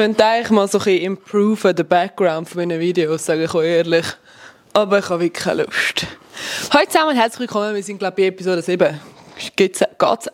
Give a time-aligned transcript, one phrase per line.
[0.00, 3.66] könnte eigentlich mal so ein bisschen improven, den Background von meinen Videos, sage ich euch
[3.66, 4.06] ehrlich.
[4.72, 6.06] Aber ich habe wirklich keine Lust.
[6.70, 7.74] Hallo zusammen herzlich willkommen.
[7.74, 8.98] Wir sind, glaube ich, bei Episode 7.
[9.56, 10.30] Geht's, geht's.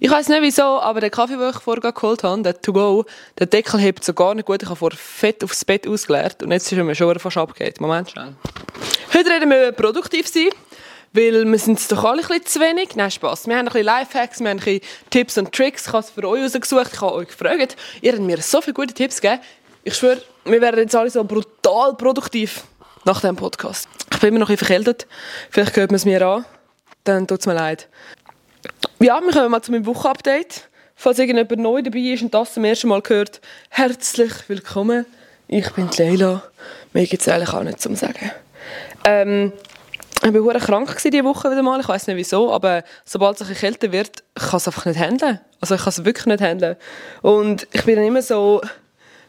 [0.00, 3.04] Ich weiß nicht wieso, aber der Kaffee, den ich vorher geholt habe, der To Go,
[3.38, 4.62] der Deckel hebt so gar nicht gut.
[4.62, 7.82] Ich habe vorher fett aufs Bett ausgeleert und jetzt ist er mir schon fast abgehängt.
[7.82, 8.34] Moment schnell.
[9.12, 10.48] Heute reden wir über produktiv sein.
[11.12, 12.96] Weil wir sind es doch alle ein bisschen zu wenig.
[12.96, 13.46] Nein, Spass.
[13.46, 14.80] Wir haben ein bisschen Lifehacks, wir haben ein bisschen
[15.10, 15.86] Tipps und Tricks.
[15.86, 17.76] Ich habe es für euch rausgesucht, ich habe euch gefragt.
[18.00, 19.42] Ihr habt mir so viele gute Tipps gegeben.
[19.84, 22.62] Ich schwöre, wir werden jetzt alle so brutal produktiv
[23.04, 23.88] nach diesem Podcast.
[24.10, 25.06] Ich bin immer noch ein bisschen verkältet.
[25.50, 26.44] Vielleicht hört man es mir an.
[27.04, 27.88] Dann tut es mir leid.
[29.00, 30.68] Ja, wir kommen mal zu meinem Wochenupdate.
[30.94, 35.04] Falls irgendjemand neu dabei ist und das zum ersten Mal gehört, herzlich willkommen.
[35.48, 36.44] Ich bin Leila.
[36.92, 38.30] Mir gibt es eigentlich auch nicht zum Sagen.
[39.04, 39.52] Ähm,
[40.22, 41.80] ich war krank diese Woche wieder mal.
[41.80, 45.00] Ich weiß nicht wieso, aber sobald es ein kälter wird, kann ich es einfach nicht
[45.00, 45.40] handeln.
[45.60, 46.76] Also ich kann es wirklich nicht handeln.
[47.22, 48.60] Und ich bin dann immer so,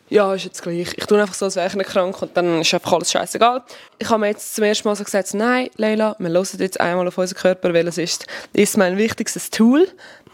[0.10, 0.94] ja, ist jetzt gleich.
[0.96, 3.64] Ich tue einfach so, als wäre ich nicht krank und dann ist einfach alles scheißegal.
[3.98, 7.08] Ich habe mir jetzt zum ersten Mal so gesagt, nein, Leila, wir hören jetzt einmal
[7.08, 9.88] auf unseren Körper, weil es ist, ist mein wichtigstes Tool.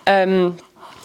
[0.06, 0.58] Ähm,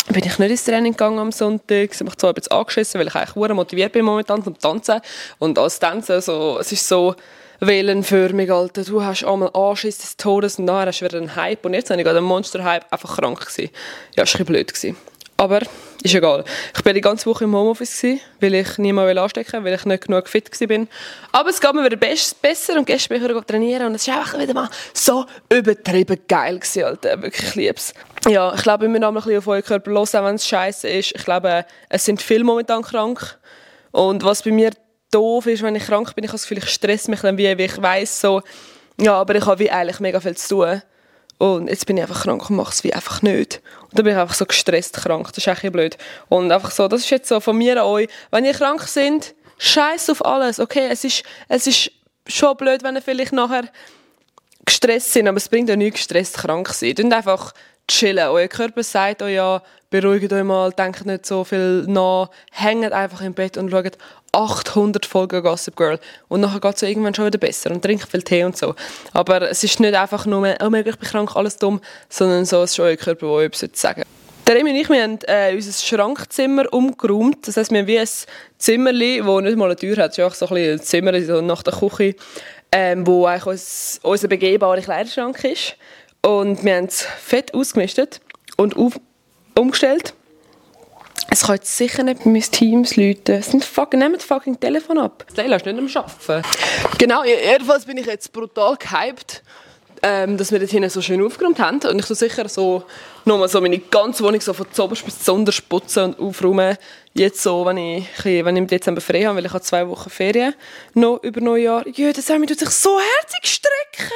[0.09, 1.91] bin ich nicht ins Training gegangen am Sonntag.
[1.93, 5.01] Ich habe mich zwar ein bisschen angeschissen, weil ich eigentlich motiviert bin momentan zum Tanzen.
[5.39, 7.15] Und als Tänzer, so, es ist so,
[7.61, 8.85] wellenförmig, Alter.
[8.85, 11.65] Du hast einmal Anschiss des Todes und nachher hast du wieder einen Hype.
[11.65, 13.71] Und jetzt habe ich gerade einen Monster-Hype einfach krank gewesen.
[14.15, 14.73] Ja, das war ein blöd.
[14.73, 14.97] Gewesen.
[15.37, 15.61] Aber
[16.03, 16.45] ist egal.
[16.77, 18.05] Ich war die ganze Woche im Homeoffice,
[18.41, 20.87] weil ich niemand anstecken wollte, weil ich nicht genug fit war.
[21.33, 24.39] Aber es geht mir wieder besser und gestern bin ich trainieren und es war einfach
[24.39, 27.21] wieder mal so übertrieben geil gewesen, Alter.
[27.23, 27.95] Wirklich lieb's.
[28.29, 31.13] Ja, ich glaube, wir müssen ein bisschen auf euren Körper hören, wenn es scheiße ist.
[31.17, 33.39] Ich glaube, es sind viele momentan krank.
[33.91, 34.71] Und was bei mir
[35.11, 36.25] doof ist, wenn ich krank bin.
[36.25, 38.43] Ich habe das Gefühl, ich stress mich dann wie, wie ich weiß so,
[39.01, 40.83] ja, aber ich habe wie eigentlich mega viel zu tun.
[41.39, 43.61] Und jetzt bin ich einfach krank und mache es wie einfach nicht.
[43.83, 45.27] Und dann bin ich einfach so gestresst krank.
[45.29, 45.97] Das ist echt blöd.
[46.29, 48.09] Und einfach so, das ist jetzt so von mir an euch.
[48.31, 50.61] Wenn ihr krank sind, scheiß auf alles.
[50.61, 51.91] Okay, es ist, es ist
[52.27, 53.65] schon blöd, wenn ihr vielleicht nachher
[54.65, 56.95] gestresst sind, aber es bringt ja nichts, gestresst krank zu sein.
[57.05, 57.53] Und einfach
[57.89, 58.29] chillen.
[58.29, 59.63] Euer Körper sagt euch ja,
[60.01, 63.97] beruhigt euch mal, denkt nicht so viel nach, hängt einfach im Bett und schaut
[64.33, 68.11] 800 Folgen Gossip Girl und nachher geht es ja irgendwann schon wieder besser und trinkt
[68.11, 68.75] viel Tee und so.
[69.13, 72.45] Aber es ist nicht einfach nur, oh mein Gott, ich bin krank, alles dumm, sondern
[72.45, 74.03] so ist schon euer Körper, der euch etwas sagen
[74.47, 77.49] der Remy und ich, wir haben äh, unser Schrankzimmer umgeräumt.
[77.49, 78.09] Das heisst, wir haben wie ein
[78.59, 80.19] Zimmerli, das nicht mal eine Tür hat.
[80.19, 82.15] Es ist so ein, ein Zimmer so nach der Küche,
[82.71, 85.77] ähm, wo eigentlich uns, unser begehbarer Kleiderschrank ist.
[86.21, 88.21] Und wir haben es fett ausgemistet
[88.59, 89.01] und auf,
[89.59, 90.15] umgestellt.
[91.31, 93.37] Es kann jetzt sicher nicht bei meinen Teams läuten.
[93.37, 95.25] Es sind fucking, nehmt fucking Telefon ab.
[95.37, 96.49] Leila ist nicht am Arbeiten.
[96.99, 99.43] Genau, jedenfalls bin ich jetzt brutal gehypt,
[100.03, 101.81] ähm, dass wir dort hinten so schön aufgeräumt haben.
[101.89, 102.85] Und ich so sicher so
[103.25, 106.77] nochmal so meine ganze Wohnung so von oberst bis zu putzen und aufräumen.
[107.15, 110.11] Jetzt so, wenn ich, wenn ich im Dezember frei habe, weil ich habe zwei Wochen
[110.11, 110.55] Ferien
[110.95, 111.85] noch über Neujahr.
[111.89, 114.13] Ja, das tut sich so herzig strecken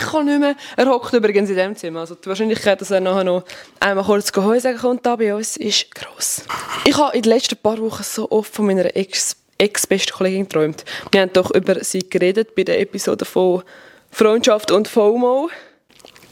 [0.00, 0.56] ich kann nicht mehr.
[0.76, 2.00] Er hockt übrigens in dem Zimmer.
[2.00, 3.44] Also die Wahrscheinlichkeit, dass er nachher noch
[3.78, 6.42] einmal kurz Heu sagen kommt, da bei uns, ist gross.
[6.84, 10.84] Ich habe in den letzten paar Wochen so oft von meiner Ex ex-beste Kollegin geträumt.
[11.12, 13.62] Wir haben doch über sie geredet bei der Episode von
[14.10, 15.50] Freundschaft und FOMO.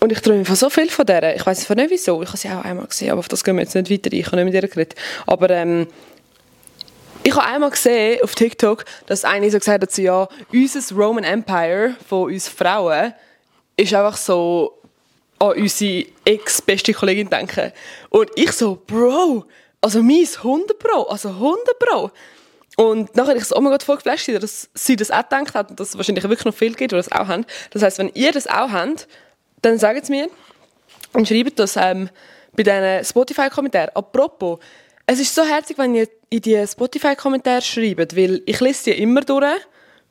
[0.01, 1.37] Und ich träume von so viel von der.
[1.37, 2.23] Ich weiß nicht wieso.
[2.23, 4.13] Ich habe sie auch einmal gesehen, aber auf das gehen wir jetzt nicht weiter.
[4.13, 4.95] Ich habe nicht mit ihr geredet.
[5.27, 5.89] Aber ähm,
[7.23, 11.25] ich habe einmal gesehen auf TikTok, dass eine so gesagt hat, so, ja, unser Roman
[11.25, 13.13] Empire von uns Frauen
[13.79, 14.79] ist einfach so
[15.39, 17.73] an unsere ex-beste Kollegin denken.
[18.11, 19.45] Und ich so, Bro,
[19.81, 22.11] also meins 100 Pro, also 100 Pro.
[22.77, 25.71] Und nachher ich so, oh mein Gott, voll geflasht, dass sie das auch gedacht hat
[25.71, 27.47] und dass es wahrscheinlich wirklich noch viel gibt, die das auch haben.
[27.71, 29.09] Das heisst, wenn ihr das auch habt,
[29.63, 30.29] dann sagt es mir
[31.13, 32.09] und schreibt das ähm,
[32.53, 33.91] bei diesen Spotify-Kommentaren.
[33.95, 34.59] Apropos,
[35.07, 39.23] es ist so herzig, wenn ihr in die Spotify-Kommentare schreibt, weil ich lese sie immer
[39.23, 39.57] durch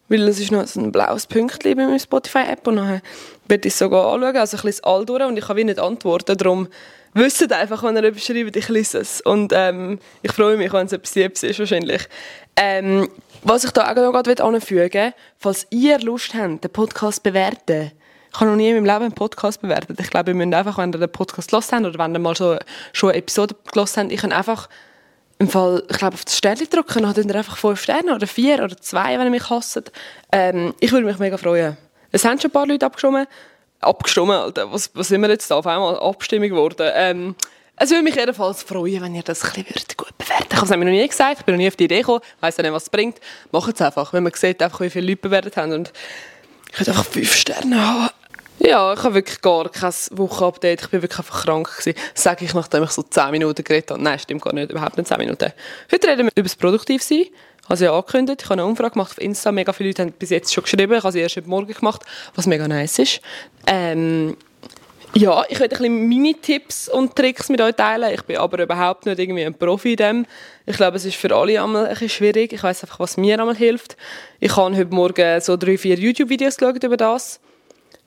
[0.10, 3.02] weil es ist noch ein blaues Pünktchen bei meiner Spotify-App und dann
[3.48, 5.80] werde ich es sogar anschauen, also ich lese all durch und ich kann wie nicht
[5.80, 6.68] antworten, darum
[7.14, 9.22] wisst einfach, wenn ihr etwas schreibt, ich lese es.
[9.22, 12.08] Und ähm, ich freue mich, wenn es etwas Liebes ist wahrscheinlich.
[12.56, 13.10] Ähm,
[13.44, 17.92] was ich da auch noch gerade anfügen will, falls ihr Lust habt, den Podcast bewerten,
[18.34, 20.00] ich habe noch nie in meinem Leben einen Podcast bewertet.
[20.00, 22.36] Ich glaube, ihr müsst einfach, wenn ihr den Podcast gehört habt oder wenn ihr mal
[22.36, 22.58] so,
[22.94, 24.70] schon eine Episode gehört habt, ich kann einfach
[25.40, 28.26] im Fall, ich glaube, auf das Sternchen drücken, dann hat er einfach fünf Sterne oder
[28.26, 29.92] vier oder zwei, wenn ihr mich hasst.
[30.32, 31.78] Ähm, ich würde mich mega freuen.
[32.12, 33.28] Es haben schon ein paar Leute abgestimmt.
[33.80, 34.72] Abgestimmt, Alter.
[34.72, 35.56] Was, was sind wir jetzt da?
[35.56, 36.90] Auf einmal Abstimmung geworden.
[36.94, 37.36] Ähm,
[37.76, 40.72] es würde mich jedenfalls freuen, wenn ihr das ein bisschen gut bewerten Ich habe es
[40.72, 42.84] noch nie gesagt, ich bin noch nie auf die Idee gekommen, ich weiss nicht, was
[42.84, 43.20] es bringt.
[43.52, 45.74] Macht es einfach, wenn man sieht, einfach, wie viele Leute bewertet haben.
[45.74, 45.94] Und
[46.72, 48.10] ich würde einfach fünf Sterne haben.
[48.60, 50.82] Ja, ich habe wirklich gar kein Wochenupdate.
[50.82, 51.98] Ich bin wirklich einfach krank gewesen.
[52.16, 54.02] Sage ich, nachdem ich so 10 Minuten geredet habe.
[54.02, 54.72] Nein, stimmt gar nicht.
[54.72, 55.54] Überhaupt nicht 10 Minuten.
[55.92, 57.26] Heute reden wir über das Produktivsein.
[57.28, 58.42] Ich habe ja angekündigt.
[58.42, 59.52] Ich habe eine Umfrage gemacht auf Insta.
[59.52, 60.94] Mega viele Leute haben bis jetzt schon geschrieben.
[60.94, 62.02] Ich habe sie erst heute Morgen gemacht,
[62.34, 63.22] was mega nice ist.
[63.68, 64.38] Ähm,
[65.14, 68.14] ja, ich werde ein bisschen meine Tipps und Tricks mit euch teilen.
[68.14, 70.26] Ich bin aber überhaupt nicht irgendwie ein Profi in dem.
[70.66, 72.54] Ich glaube, es ist für alle einmal ein bisschen schwierig.
[72.54, 73.98] Ich weiß einfach, was mir einmal hilft.
[74.40, 77.40] Ich habe heute Morgen so drei, vier YouTube-Videos geschaut über das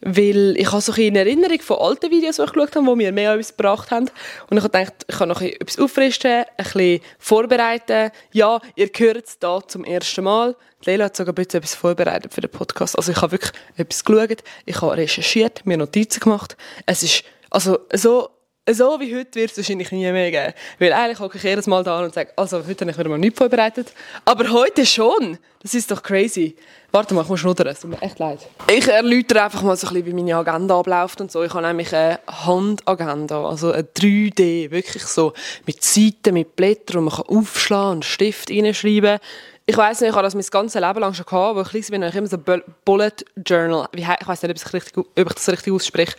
[0.03, 3.13] weil ich habe so eine Erinnerung von alten Videos, die ich geschaut habe, die mir
[3.13, 4.11] mehr etwas gebracht haben.
[4.49, 8.11] Und ich habe gedacht, ich kann noch etwas auffrischen, ein bisschen vorbereiten.
[8.33, 10.57] Ja, ihr hört es hier zum ersten Mal.
[10.85, 12.97] Leila hat sogar ein etwas vorbereitet für den Podcast.
[12.97, 16.57] Also ich habe wirklich etwas geschaut, ich habe recherchiert, mir Notizen gemacht.
[16.87, 18.31] Es ist, also so
[18.69, 20.55] so wie heute wird es wahrscheinlich nie mehr geben.
[20.79, 23.19] Weil eigentlich hocke ich jedes Mal da und sage, also heute habe ich wieder mal
[23.19, 23.93] nichts vorbereitet.
[24.25, 25.39] Aber heute schon.
[25.63, 26.57] Das ist doch crazy.
[26.91, 27.69] Warte mal, ich muss schnuddern.
[27.69, 28.39] Es tut mir echt leid.
[28.71, 31.43] Ich erläutere einfach mal so ein bisschen, wie meine Agenda abläuft und so.
[31.43, 35.33] Ich habe nämlich eine Handagenda, also eine 3D, wirklich so
[35.67, 39.21] mit Seiten, mit Blättern, wo man aufschlagen und Stift reinschreiben kann
[39.71, 42.01] ich weiß nicht, ich habe das mein ganzes Leben lang schon gehabt, wo ich klein
[42.01, 42.39] bin, ich immer so
[42.85, 43.13] Bullet
[43.47, 46.17] Journal, ich weiß nicht, ob ich, richtig, ob ich das richtig ausspreche,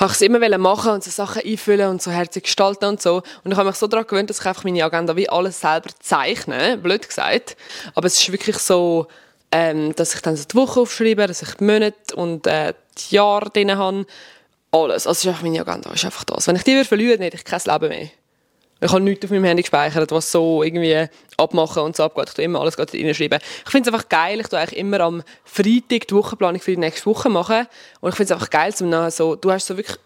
[0.00, 3.22] habe ich es immer machen und so Sachen einfüllen und so herzig gestalten und so.
[3.44, 5.90] Und ich habe mich so daran gewöhnt, dass ich einfach meine Agenda wie alles selber
[6.00, 7.56] zeichne, blöd gesagt.
[7.94, 9.06] Aber es ist wirklich so,
[9.52, 13.14] ähm, dass ich dann so die Woche aufschreibe, dass ich die Monate und äh, die
[13.14, 14.04] Jahre drin habe.
[14.72, 15.06] Alles.
[15.06, 16.48] Also ist einfach meine Agenda, ist einfach das.
[16.48, 18.08] Wenn ich die würde verlieren, hätte ich kein Leben mehr.
[18.80, 21.06] Ich habe nichts auf meinem Handy gespeichert, was so irgendwie
[21.36, 22.28] abmachen und so abgeht.
[22.28, 23.38] Ich tue immer alles reinschreiben.
[23.64, 24.40] Ich finde es einfach geil.
[24.40, 27.66] Ich tue eigentlich immer am Freitag die Wochenplanung für die nächste Woche machen.
[28.00, 29.98] Und ich finde es einfach geil, zum so, du hast so wirklich,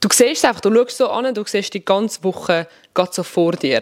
[0.00, 3.52] du siehst einfach, du schaust so an, du siehst die ganze Woche gerade so vor
[3.52, 3.80] dir.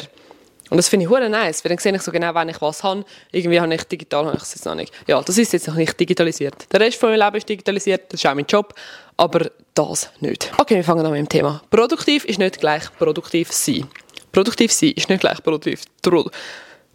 [0.70, 2.84] Und das finde ich hure nice, weil dann sehe ich so genau, wenn ich was
[2.84, 3.05] habe.
[3.32, 4.93] Irgendwie habe ich digital, habe ich es jetzt noch nicht.
[5.08, 6.73] Ja, das ist jetzt noch nicht digitalisiert.
[6.73, 8.73] Der Rest von meinem Leben ist digitalisiert, das ist auch mein Job,
[9.16, 10.50] aber das nicht.
[10.58, 11.61] Okay, wir fangen an mit dem Thema.
[11.70, 13.88] Produktiv ist nicht gleich produktiv sein.
[14.32, 15.82] Produktiv sein ist nicht gleich produktiv.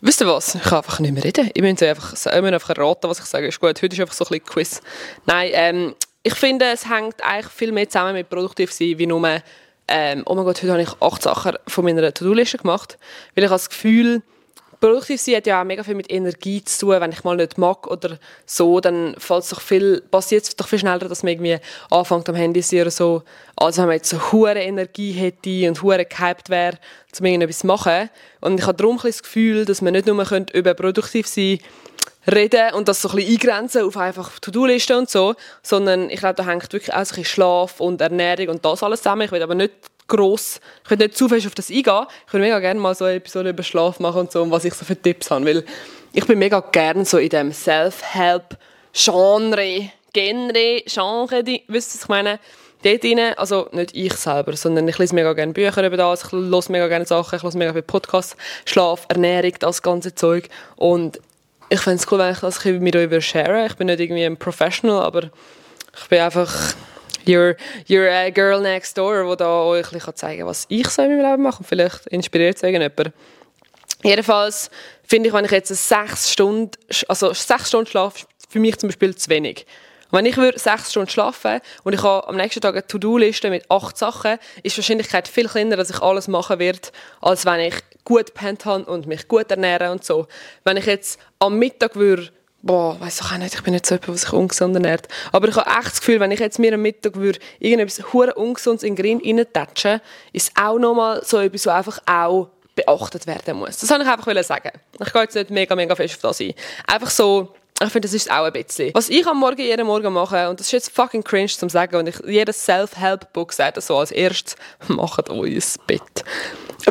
[0.01, 0.55] Wisst ihr was?
[0.55, 1.49] Ich kann einfach nicht mehr reden.
[1.53, 3.47] Ich muss einfach, ich einfach erraten, was ich sage.
[3.47, 4.81] Ist gut, heute ist einfach so ein bisschen Quiz.
[5.25, 9.41] Nein, ähm, ich finde, es hängt eigentlich viel mehr zusammen mit produktiv sein, wie nur,
[9.87, 12.97] ähm, oh mein Gott, heute habe ich acht Sachen von meiner To-Do-Liste gemacht.
[13.35, 14.21] Weil ich habe das Gefühl,
[14.79, 17.01] produktiv sein hat ja auch mega viel mit Energie zu tun.
[17.01, 21.07] Wenn ich mal nicht mag oder so, dann doch viel, passiert es doch viel schneller,
[21.07, 21.57] dass man irgendwie
[21.89, 23.23] anfängt am Handy zu oder so.
[23.55, 26.77] Also wenn man jetzt so hohe Energie hätte und hohe gehypt wäre,
[27.19, 28.09] um irgendetwas zu machen.
[28.41, 31.59] Und ich habe darum das Gefühl, dass man nicht nur über produktiv sein
[32.27, 36.35] reden und das so ein bisschen eingrenzen auf einfach To-Do-Listen und so, sondern ich glaube,
[36.35, 39.23] da hängt wirklich auch so ein bisschen Schlaf und Ernährung und das alles zusammen.
[39.23, 39.73] Ich will aber nicht
[40.07, 42.05] gross, ich will nicht zu fest auf das eingehen.
[42.27, 44.73] Ich würde mega gerne mal so eine Episode über Schlaf machen und so was ich
[44.73, 45.65] so für Tipps habe, weil
[46.13, 52.39] ich bin mega gerne so in dem Self-Help-Genre, Genre, Genre, wisst ihr, was ich meine?
[52.83, 56.31] Dort rein, also nicht ich selber, sondern ich lese mega gerne Bücher über das, ich
[56.31, 61.19] höre mega gerne Sachen, ich höre mega viele Podcasts, Schlaf, Ernährung, das ganze Zeug und
[61.69, 63.65] ich fände es cool, wenn ich das mit euch share.
[63.65, 65.31] Ich bin nicht irgendwie ein Professional, aber
[65.97, 66.75] ich bin einfach
[67.27, 67.55] your,
[67.89, 71.17] your uh, girl next door, die da euch ein zeigen kann, was ich so in
[71.17, 71.59] meinem Leben mache.
[71.59, 73.13] Und vielleicht inspiriert es irgendjemand.
[74.03, 74.69] Jedenfalls
[75.03, 76.71] finde ich, wenn ich jetzt sechs Stunden,
[77.07, 79.65] also sechs Stunden schlafe, für mich zum Beispiel zu wenig.
[80.11, 83.97] Wenn ich sechs Stunden schlafen und ich habe am nächsten Tag eine To-Do-Liste mit acht
[83.97, 86.89] Sachen, ist die Wahrscheinlichkeit viel kleiner, dass ich alles machen werde,
[87.21, 90.27] als wenn ich gut pennt habe und mich gut ernähre und so.
[90.63, 92.29] Wenn ich jetzt am Mittag würde
[92.65, 95.07] boah, weiß ich auch nicht, ich bin nicht so jemand, der sich ungesund ernährt.
[95.31, 98.33] Aber ich habe echt das Gefühl, wenn ich jetzt mir am Mittag würde irgendetwas hure
[98.33, 100.01] ungesundes in den Green reintatschen,
[100.33, 103.77] ist auch nochmal so etwas, was einfach auch beachtet werden muss.
[103.77, 104.71] Das wollte ich einfach sagen.
[104.99, 106.53] Ich gehe jetzt nicht mega, mega fest auf das ein.
[106.87, 108.93] Einfach so, ich finde, das ist auch ein bisschen.
[108.95, 111.95] Was ich am Morgen jeden Morgen mache, und das ist jetzt fucking cringe zum sagen,
[111.97, 114.55] und ich, jedes Self-Help-Book sagt das so als erstes,
[114.87, 116.23] macht ein Bett.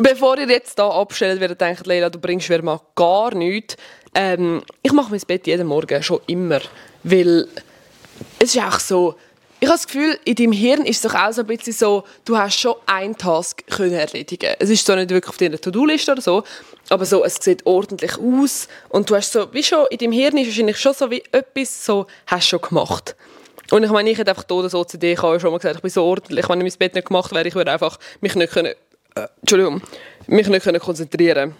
[0.01, 3.77] Bevor ihr jetzt hier abstellt, werdet denkt, Leila, du bringst mir mal gar nichts,
[4.15, 6.61] ähm, ich mache mein Bett jeden Morgen, schon immer.
[7.03, 7.47] Weil
[8.39, 9.15] es ist auch so,
[9.59, 12.03] ich habe das Gefühl, in deinem Hirn ist es doch auch so ein bisschen so,
[12.23, 14.55] du hast schon einen Task können erledigen.
[14.59, 16.43] Es ist zwar nicht wirklich auf deiner To-Do-Liste oder so,
[16.89, 20.37] aber so, es sieht ordentlich aus und du hast so, wie schon, in deinem Hirn
[20.37, 23.15] ist wahrscheinlich schon so wie etwas so, hast schon gemacht.
[23.71, 25.91] Und ich meine, ich hätte einfach Todes OCD, ich habe schon mal gesagt, ich bin
[25.91, 28.73] so ordentlich, wenn ich mein Bett nicht gemacht wäre, ich würde einfach mich nicht können,
[29.15, 29.81] äh, Entschuldigung,
[30.27, 31.55] mich nicht können konzentrieren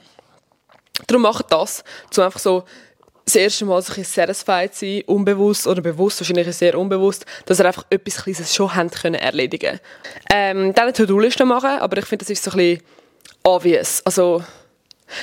[1.08, 1.84] Darum macht das,
[2.16, 2.64] um einfach so
[3.25, 7.66] das erste Mal so ein satisfied sein, unbewusst oder bewusst, wahrscheinlich sehr unbewusst, dass er
[7.66, 9.80] einfach etwas Kleines schon haben können erledigen.
[10.32, 12.84] Ähm, dann eine To-Do-Liste machen, aber ich finde, das ist so ein bisschen
[13.44, 14.02] obvious.
[14.06, 14.44] Also,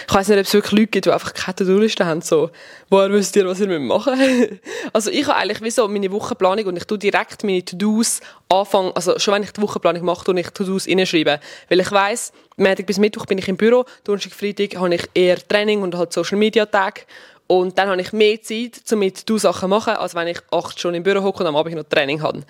[0.06, 2.50] Ich weiß nicht, ob es wirklich Leute gibt, die einfach keine To-Do-Liste haben, so,
[2.88, 4.50] woher wisst ihr, was ihr machen müsst.
[4.92, 8.92] also ich habe eigentlich wie so meine Wochenplanung und ich tue direkt meine To-Dos anfangen,
[8.94, 11.38] also schon wenn ich die Wochenplanung mache, tue ich To-Dos reinschreiben.
[11.68, 15.36] Weil ich weiss, Montag bis Mittwoch bin ich im Büro, Donnerstag, Freitag habe ich eher
[15.36, 17.06] Training und halt Social Media Tag.
[17.52, 20.78] Und dann habe ich mehr Zeit, um mit du Sachen machen, als wenn ich acht
[20.78, 22.44] Stunden im Büro hocke und am Abend noch Training habe.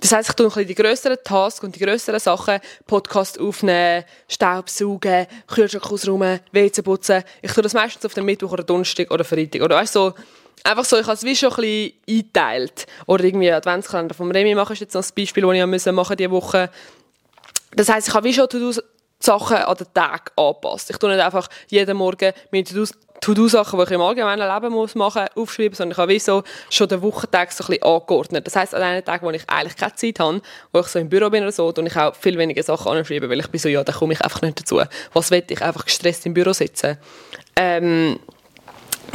[0.00, 4.04] Das heisst, ich tue ein bisschen die grösseren Tasks und die grösseren Sachen, Podcast aufnehmen,
[4.28, 7.22] Staubsaugen, Kühlschrank ausräumen, WC putzen.
[7.42, 9.60] Ich tue das meistens auf den Mittwoch oder Donnerstag oder Freitag.
[9.60, 10.14] Oder weißt so,
[10.64, 12.86] einfach so, ich habe es wie schon ein bisschen eingeteilt.
[13.04, 16.16] Oder irgendwie Adventskalender vom Remi machen, ist jetzt noch ein Beispiel, das ich machen musste
[16.16, 16.70] diese Woche.
[17.72, 18.48] Das heisst, ich habe wie schon
[19.18, 20.90] Sachen an den Tag angepasst.
[20.90, 22.64] Ich tue nicht einfach jeden Morgen meine
[23.20, 26.42] To-Do-Sachen, die ich im allgemeinen Leben muss machen muss, aufschreiben, sondern ich habe wie so
[26.70, 28.46] schon den Wochentag so ein bisschen angeordnet.
[28.46, 30.40] Das heisst, an einem Tag, wo ich eigentlich keine Zeit habe,
[30.72, 33.28] wo ich so im Büro bin oder so, und ich auch viel weniger Sachen anschreiben,
[33.28, 34.80] weil ich bin so, ja, da komme ich einfach nicht dazu.
[35.12, 35.62] Was will ich?
[35.62, 36.98] Einfach gestresst im Büro sitzen.
[37.56, 38.18] Ähm,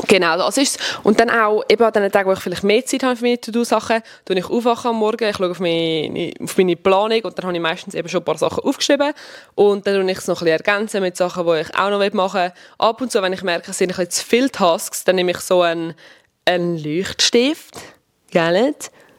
[0.07, 3.03] Genau, das ist Und dann auch, eben an den Tagen, wo ich vielleicht mehr Zeit
[3.03, 6.75] habe für meine To-Do-Sachen, tue ich aufwachen am Morgen, ich schaue auf meine, auf meine
[6.75, 9.13] Planung und dann habe ich meistens eben schon ein paar Sachen aufgeschrieben
[9.55, 12.13] und dann tue ich es noch ein bisschen ergänzen mit Sachen, die ich auch noch
[12.13, 12.53] machen will.
[12.77, 15.31] Ab und zu, wenn ich merke, es sind ein bisschen zu viele Tasks, dann nehme
[15.31, 15.93] ich so einen,
[16.45, 17.75] einen Leuchtstift,
[18.31, 18.75] gell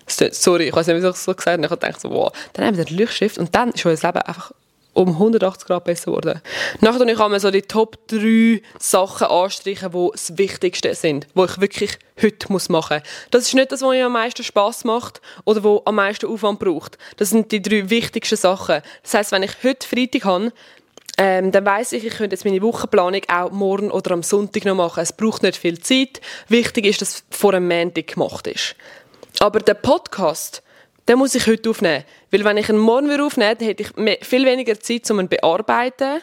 [0.07, 1.63] Sorry, ich weiß nicht, wie ich es so gesagt habe.
[1.63, 4.53] Ich gedacht, so, wow, dann nehmen wir den Leuchtstift und dann ist unser Leben einfach
[4.95, 6.41] um 180 Grad besser geworden.
[6.81, 11.61] Nachher kann man so die Top 3 Sachen anstreichen, die das Wichtigste sind, die ich
[11.61, 12.89] wirklich heute machen muss.
[13.31, 16.59] Das ist nicht das, was mir am meisten Spass macht oder wo am meisten Aufwand
[16.59, 16.99] braucht.
[17.17, 18.83] Das sind die drei wichtigsten Sachen.
[19.03, 20.53] Das heißt, wenn ich heute Freitag habe,
[21.19, 24.75] ähm, dann weiß ich, ich könnte jetzt meine Wochenplanung auch morgen oder am Sonntag noch
[24.75, 25.03] machen.
[25.03, 26.21] Es braucht nicht viel Zeit.
[26.49, 28.75] Wichtig ist, dass es vor einem Montag gemacht ist.
[29.39, 30.63] Aber der Podcast,
[31.09, 32.05] den muss ich heute aufnehmen.
[32.31, 35.37] Weil wenn ich einen morgen aufnehmen würde, hätte ich viel weniger Zeit, um ihn zu
[35.37, 36.21] bearbeiten.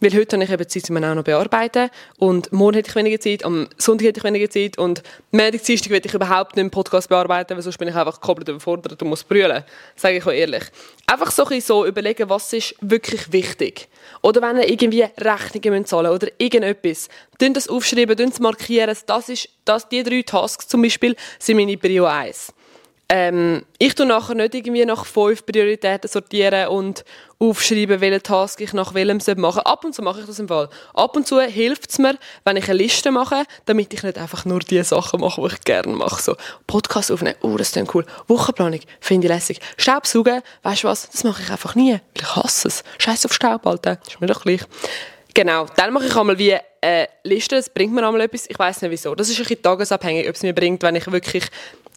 [0.00, 1.88] Weil heute habe ich eben Zeit, um ihn auch noch bearbeiten.
[2.18, 4.76] Und morgen hätte ich weniger Zeit, am Sonntag hätte ich weniger Zeit.
[4.76, 8.20] Und Montag, Dienstag will ich überhaupt nicht einen Podcast bearbeiten, weil sonst bin ich einfach
[8.20, 9.64] komplett überfordert und muss brüllen.
[9.94, 10.64] Sage ich auch ehrlich.
[11.06, 13.88] Einfach so, ein so überlegen, was ist wirklich wichtig.
[14.20, 17.08] Oder wenn ihr irgendwie Rechnungen zahlen oder irgendetwas.
[17.38, 18.94] Dann das aufschreiben, das markieren.
[19.06, 22.52] Das ist, das, die drei Tasks zum Beispiel sind meine Prio 1.
[23.08, 27.04] Ähm, ich tue nachher nicht irgendwie nach fünf Prioritäten sortieren und
[27.38, 29.62] aufschreiben, welchen Task ich nach welchem machen.
[29.64, 30.68] Ab und zu mache ich das im Fall.
[30.92, 34.44] Ab und zu hilft es mir, wenn ich eine Liste mache, damit ich nicht einfach
[34.44, 36.20] nur die Sachen mache, die ich gerne mache.
[36.20, 36.34] So,
[36.66, 38.04] Podcast aufnehmen, oh, das ist cool.
[38.26, 39.60] Wochenplanung, finde ich lässig.
[39.76, 42.82] Staubsaugen, weißt du was, das mache ich einfach nie, weil ich hasse es.
[42.98, 44.00] Scheiß auf Staub, Alter.
[44.04, 44.62] Ist mir doch gleich.
[45.32, 46.56] Genau, dann mache ich einmal wie
[46.86, 49.14] eine Liste, das bringt mir einmal etwas, ich weiß nicht wieso.
[49.14, 51.44] Das ist ein bisschen tagesabhängig, ob es mir bringt, wenn ich wirklich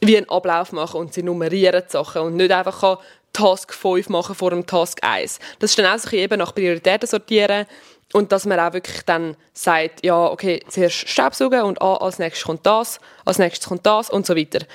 [0.02, 3.00] wie einen Ablauf mache und sie nummerieren die Sachen und nicht einfach
[3.34, 5.40] Task 5 machen vor dem Task 1.
[5.60, 7.66] Das ist dann auch so eben nach Prioritäten sortieren
[8.14, 12.46] und dass man auch wirklich dann sagt, ja, okay, zuerst Staubsaugen und ah, als nächstes
[12.46, 14.66] kommt das, als nächstes kommt das und so weiter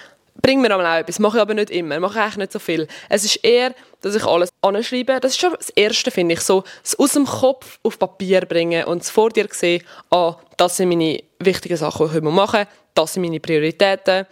[0.42, 2.86] bringt mir auch etwas, mache ich aber nicht immer, mache eigentlich nicht so viel.
[3.08, 5.18] Es ist eher, dass ich alles anschreibe.
[5.20, 8.84] Das ist schon das Erste, finde ich, so es aus dem Kopf auf Papier bringen
[8.84, 12.68] und es vor dir sehen, ah, das sind meine wichtigen Sachen, die ich machen muss,
[12.94, 14.26] das sind meine Prioritäten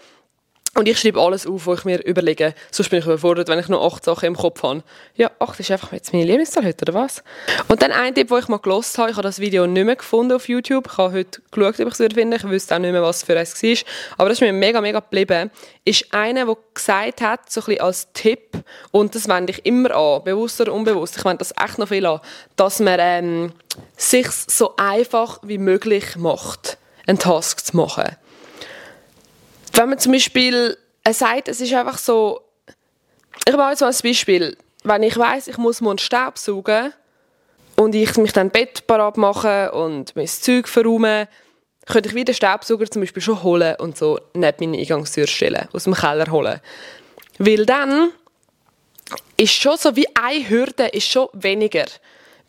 [0.74, 2.54] und ich schreibe alles auf, was ich mir überlege.
[2.70, 4.82] Sonst bin ich überfordert, wenn ich noch acht Sachen im Kopf habe.
[5.14, 7.22] Ja, acht ist einfach jetzt meine Lieblingszahl heute, oder was?
[7.68, 9.96] Und dann ein Tipp, den ich mal gelost habe, ich habe das Video nicht mehr
[9.96, 10.88] gefunden auf YouTube.
[10.90, 12.38] Ich habe heute geschaut, ob ich es finde.
[12.38, 13.76] Ich wüsste auch nicht mehr, was für eins war.
[14.16, 15.50] Aber das ist mir mega, mega geblieben.
[15.84, 19.90] Ist einer, der gesagt hat, so ein bisschen als Tipp, und das wende ich immer
[19.94, 22.20] an, bewusst oder unbewusst, ich wende das echt noch viel an,
[22.56, 23.52] dass man ähm,
[23.98, 28.16] sich so einfach wie möglich macht, einen Task zu machen
[29.72, 30.76] wenn man zum Beispiel
[31.10, 32.40] sagt, es ist einfach so,
[33.46, 36.92] ich mache jetzt mal ein Beispiel, wenn ich weiß, ich muss morgen Staub saugen
[37.76, 41.26] und ich mich dann Bett parat machen und mein Zeug verräumen,
[41.86, 45.68] könnte ich wieder den Staubsauger zum Beispiel schon holen und so neben meine Eingangstür stellen,
[45.72, 46.60] aus dem Keller holen.
[47.38, 48.12] Weil dann
[49.36, 51.86] ist schon so wie eine Hürde ist schon weniger.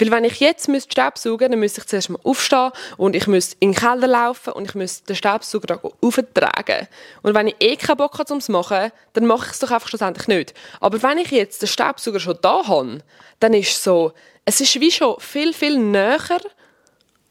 [0.04, 3.56] Weil wenn ich jetzt müsste Staubsaugen dann müsste ich zuerst mal aufstehen und ich müsste
[3.62, 6.88] in den Keller laufen und ich müsste den Staubsauger auftragen.
[7.22, 9.60] Und wenn ich eh keinen Bock habe, um es zu machen, dann mache ich es
[9.60, 10.54] doch einfach schlussendlich nicht.
[10.82, 13.00] Aber wenn ich jetzt den Staubsauger schon da habe,
[13.40, 14.12] dann ist es so,
[14.44, 16.20] es ist wie schon viel, viel näher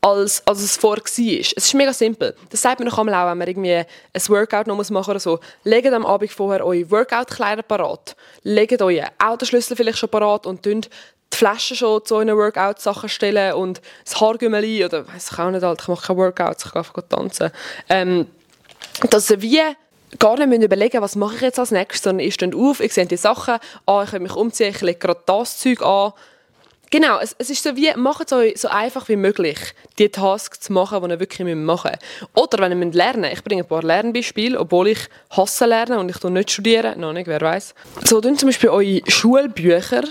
[0.01, 1.41] als, als es vorher war.
[1.41, 2.35] Es ist mega simpel.
[2.49, 5.21] Das sagt man noch einmal auch, wenn man irgendwie ein Workout noch machen muss oder
[5.21, 5.41] so.
[5.65, 8.17] Legt am Abend vorher eure Workout-Kleider parat.
[8.43, 10.89] Legt euren Autoschlüssel vielleicht schon parat und tünt
[11.33, 15.63] die Flaschen schon zu euren Workout-Sachen stellen und das Haargümmeli oder weiß ich auch nicht,
[15.63, 17.51] halt, ich mache keine Workouts, ich gehe einfach tanzen.
[17.89, 18.27] Ähm,
[19.11, 19.61] dass ihr wie
[20.19, 23.07] gar nicht überlegen was mache ich jetzt als nächstes, sondern ihr steht auf, ich sehe
[23.07, 26.13] die Sachen, ah, ich kann mich umziehen, ich lege gerade das Zeug an,
[26.93, 29.59] Genau, es, es ist so wie, macht es euch so einfach wie möglich,
[29.99, 32.29] die Tasks zu machen, die ihr wirklich machen müsst.
[32.35, 34.99] Oder wenn ihr lernen müsst, ich bringe ein paar Lernbeispiele, obwohl ich
[35.31, 37.75] hasse lernen und ich nicht studieren, noch nicht, wer weiß.
[38.05, 40.03] So, dann zum Beispiel eure Schulbücher,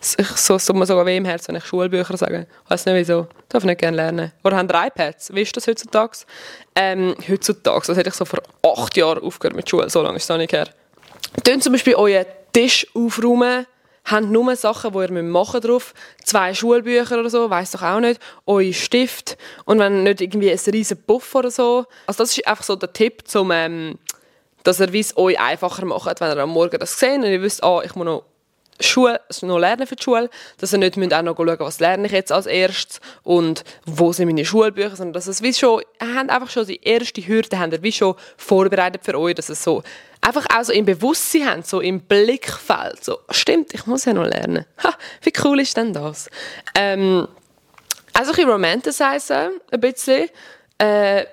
[0.00, 2.46] ich, so mir sogar weh im Herzen, wenn ich Schulbücher sage.
[2.64, 3.28] Ich weiß nicht wieso.
[3.30, 4.32] Ich darf nicht gerne lernen.
[4.44, 5.34] Oder haben iPads?
[5.34, 6.18] Wie ist das heutzutage?
[6.74, 9.88] Ähm, heutzutage, das hätte ich so vor acht Jahren aufgehört mit Schule.
[9.90, 10.68] So lange ist es noch nicht her.
[11.44, 13.66] Dann zum Beispiel euren Tisch aufräumen.
[14.04, 15.92] Habt nur Sachen, die ihr machen drauf.
[16.24, 18.20] Zwei Schulbücher oder so, weiss doch auch nicht.
[18.46, 19.36] Euer Stift.
[19.64, 21.86] Und wenn nicht irgendwie ein riesen Puff oder so.
[22.06, 23.98] Also das ist einfach so der Tipp, zum, ähm,
[24.62, 27.64] dass ihr es euch einfacher macht, wenn ihr am Morgen das seht und ihr wisst,
[27.64, 28.24] ah, ich muss noch
[28.84, 32.12] Schule, noch lernen für die Schule, dass ihr nicht auch noch schauen was lerne ich
[32.12, 36.50] jetzt als erstes und wo sind meine Schulbücher, sondern dass es wie schon, habt einfach
[36.50, 39.82] schon die erste Hürde ihr wie schon vorbereitet für euch, dass es so
[40.20, 44.26] einfach auch so im Bewusstsein habt, so im Blickfeld, so, stimmt, ich muss ja noch
[44.26, 44.64] lernen.
[44.82, 44.92] Ha,
[45.22, 46.28] wie cool ist denn das?
[46.74, 47.28] Ähm,
[48.12, 50.28] also ein bisschen romanticizen, ein bisschen.
[50.78, 51.26] Äh,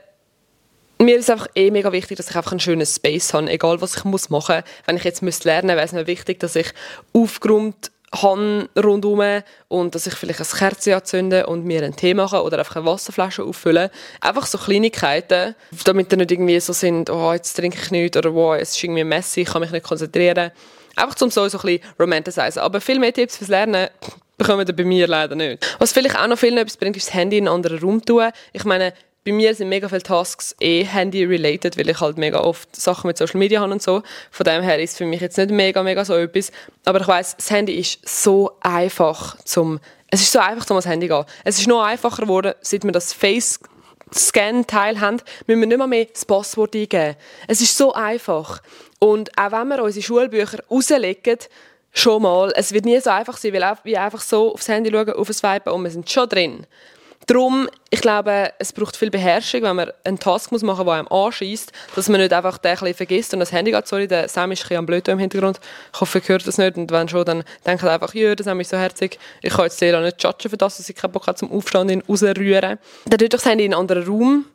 [1.04, 3.96] mir ist einfach eh mega wichtig, dass ich einfach einen schönen Space habe, egal was
[3.96, 4.64] ich muss machen muss.
[4.86, 6.72] Wenn ich jetzt müsste lernen müsste, wäre es mir wichtig, dass ich
[7.14, 12.44] aufgeräumt habe rundherum und dass ich vielleicht ein Kerze anzünde und mir einen Tee mache
[12.44, 13.90] oder einfach eine Wasserflasche auffüllen.
[14.22, 15.56] Einfach so Kleinigkeiten,
[15.86, 18.84] damit ihr nicht irgendwie so sind, oh, jetzt trinke ich nichts oder oh, es ist
[18.84, 20.52] irgendwie messy, ich kann mich nicht konzentrieren.
[20.96, 22.62] Einfach zum so, ein bisschen romanticizen.
[22.62, 23.88] Aber viel mehr Tipps fürs Lernen
[24.38, 25.76] bekommen ihr bei mir leider nicht.
[25.80, 28.30] Was vielleicht auch noch vielen etwas bringt, ist das Handy in einen anderen Raum tun.
[28.52, 28.94] Ich meine,
[29.26, 33.18] bei mir sind mega viele Tasks eh Handy-related, weil ich halt mega oft Sachen mit
[33.18, 34.04] Social Media habe und so.
[34.32, 36.52] Von dem her ist es für mich jetzt nicht mega, mega so etwas.
[36.86, 40.88] Aber ich weiß, das Handy ist so einfach zum, es ist so einfach, zum ans
[40.88, 41.24] Handy gehen.
[41.46, 43.60] Es ist noch einfacher geworden, seit wir das Face
[44.14, 47.16] Scan-Teil haben, müssen wir nicht mehr, mehr das Passwort eingeben.
[47.48, 48.62] Es ist so einfach.
[49.00, 51.40] Und auch wenn wir unsere Schulbücher rauslegen,
[51.94, 55.14] schon mal, es wird nie so einfach sein, weil wir einfach so aufs Handy schauen,
[55.14, 56.68] auf Swipen und wir sind schon drin.
[57.28, 60.94] Darum, ich glaube, es braucht viel Beherrschung, wenn man einen Task muss machen muss, der
[60.96, 63.88] einem anschießt, dass man nicht einfach den ein vergisst und das Handy geht.
[63.88, 65.60] Sorry, der Sam ist ein am Blöd im Hintergrund.
[65.94, 66.76] Ich hoffe, ihr hört das nicht.
[66.76, 69.20] Und wenn schon, dann denkt einfach, ja, das ist so herzig.
[69.42, 72.04] Ich kann jetzt sehr nicht judgen für das, dass ich keinen Bock habe zum Aufstehen
[72.08, 72.78] rausrühren.
[73.06, 74.46] Dann tut das Handy in einen anderen Raum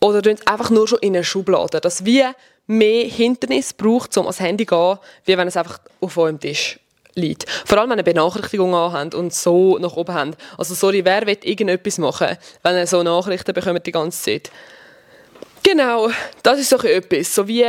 [0.00, 1.80] oder einfach nur schon in eine Schublade.
[1.80, 2.24] Dass wie
[2.66, 6.78] mehr Hindernis braucht, um ans Handy zu gehen, wie wenn es einfach auf eurem Tisch
[7.18, 7.48] liegt.
[7.66, 10.38] Vor allem, wenn ihr Benachrichtigungen anhabt und so nach oben habt.
[10.56, 14.50] Also sorry, wer will irgendetwas machen, wenn ihr so Nachrichten bekommt die ganze Zeit?
[15.62, 16.08] Genau,
[16.42, 17.34] das ist so etwas.
[17.34, 17.64] So, wie,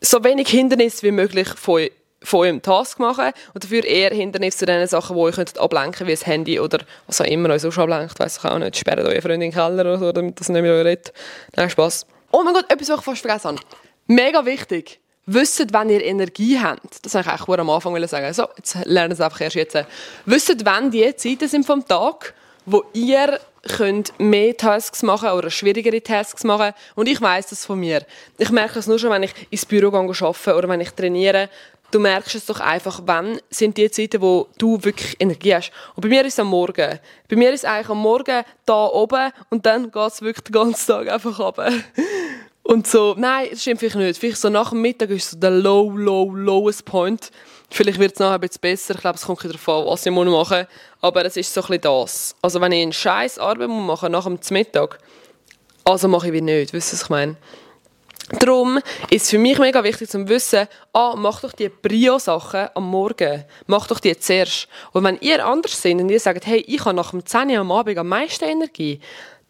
[0.00, 1.88] so wenig Hindernis wie möglich von,
[2.22, 6.08] von eurem Task machen und dafür eher Hindernis zu den Sachen, die euch ablenken könnt,
[6.08, 8.18] wie das Handy oder was auch immer euch so schon ablenkt.
[8.20, 8.76] Weiss ich auch nicht.
[8.76, 11.12] Sperrt eure Freundin in den Keller oder so, damit das nicht mehr redet.
[11.56, 12.06] Nein, Spaß.
[12.30, 13.60] Oh mein Gott, etwas, was ich fast vergessen habe.
[14.06, 17.04] Mega wichtig wisst, wenn ihr Energie habt.
[17.04, 18.32] Das wollte ich eigentlich am Anfang sagen.
[18.32, 19.76] So, jetzt lernen Sie einfach erst jetzt.
[20.26, 22.34] Wisst, wenn die Zeiten sind vom Tag,
[22.66, 26.72] wo ihr könnt mehr Tasks machen oder schwierigere Tasks machen.
[26.94, 28.04] Und ich weiß das von mir.
[28.38, 31.48] Ich merke es nur schon, wenn ich ins Büro gehe arbeite oder wenn ich trainiere.
[31.92, 35.72] Du merkst es doch einfach, wann sind die Zeiten, wo du wirklich Energie hast.
[35.94, 36.98] Und bei mir ist es am Morgen.
[37.28, 40.52] Bei mir ist es eigentlich am Morgen da oben und dann geht es wirklich den
[40.52, 41.70] ganzen Tag einfach runter.
[42.62, 44.20] Und so, nein, das stimmt vielleicht nicht.
[44.20, 47.30] Vielleicht so nach dem Mittag ist so der low, low, lowest point.
[47.70, 48.94] Vielleicht wird es nachher ein bisschen besser.
[48.94, 50.52] Ich glaube, es kommt wieder davon, was ich machen muss.
[51.00, 52.36] Aber es ist so ein das.
[52.40, 54.98] Also wenn ich einen scheiß Arbeit machen muss, nach dem Mittag,
[55.84, 56.72] also mache ich wie nicht.
[56.72, 57.36] Wisst ihr, was ich meine?
[58.38, 58.78] Darum
[59.10, 63.44] ist es für mich mega wichtig zu wissen, ah, mach doch die Brio-Sachen am Morgen.
[63.66, 64.68] Mach doch die zuerst.
[64.92, 67.58] Und wenn ihr anders seid und ihr sagt, hey, ich habe nach dem 10 Uhr
[67.58, 69.00] am Abend am meisten Energie,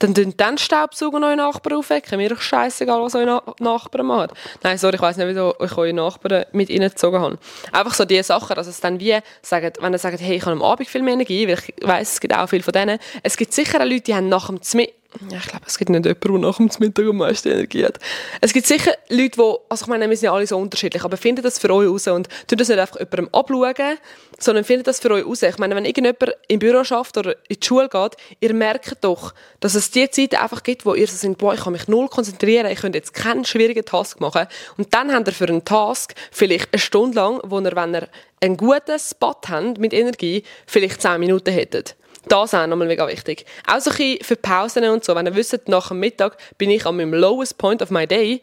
[0.03, 2.19] dann tun dann Staubsauger eure Nachbarn aufwecken.
[2.19, 4.33] Mir ist scheißegal, was eure Nachbarn machen.
[4.62, 7.38] Nein, sorry, ich weiß nicht, wieso ich eure Nachbarn mit reingezogen habe.
[7.73, 10.53] Einfach so diese Sachen, dass es dann wie sagt, wenn ihr sagt, hey, ich habe
[10.53, 12.99] am Abend viel mehr Energie, weil ich weiss, es gibt auch viele von denen.
[13.23, 16.05] Es gibt sicher Leute, die haben nach dem Mittag ja, ich glaube, es gibt nicht
[16.05, 17.98] jemanden, der nach dem Mittag am meisten Energie hat.
[18.40, 21.16] Es gibt sicher Leute, die, also ich meine, wir sind ja alle so unterschiedlich, aber
[21.16, 23.98] findet das für euch raus und tut das nicht einfach jemandem abschauen,
[24.38, 25.42] sondern findet das für euch raus.
[25.42, 29.35] Ich meine, wenn irgendjemand im Büro schafft oder in die Schule geht, ihr merkt doch,
[29.61, 32.09] dass es die Zeiten einfach gibt, wo ihr so sind, boah, ich kann mich null
[32.09, 34.46] konzentrieren, ich könnte jetzt keinen schwierigen Task machen.
[34.79, 38.09] Und dann habt ihr für einen Task vielleicht eine Stunde lang, wo ihr, wenn ihr
[38.40, 41.96] einen guten Spot habt mit Energie, vielleicht 10 Minuten hättet.
[42.29, 43.45] Das ist auch nochmal mega wichtig.
[43.67, 45.15] Auch so ein für Pausen und so.
[45.15, 48.43] Wenn ihr wisst, nach dem Mittag bin ich an meinem lowest point of my day.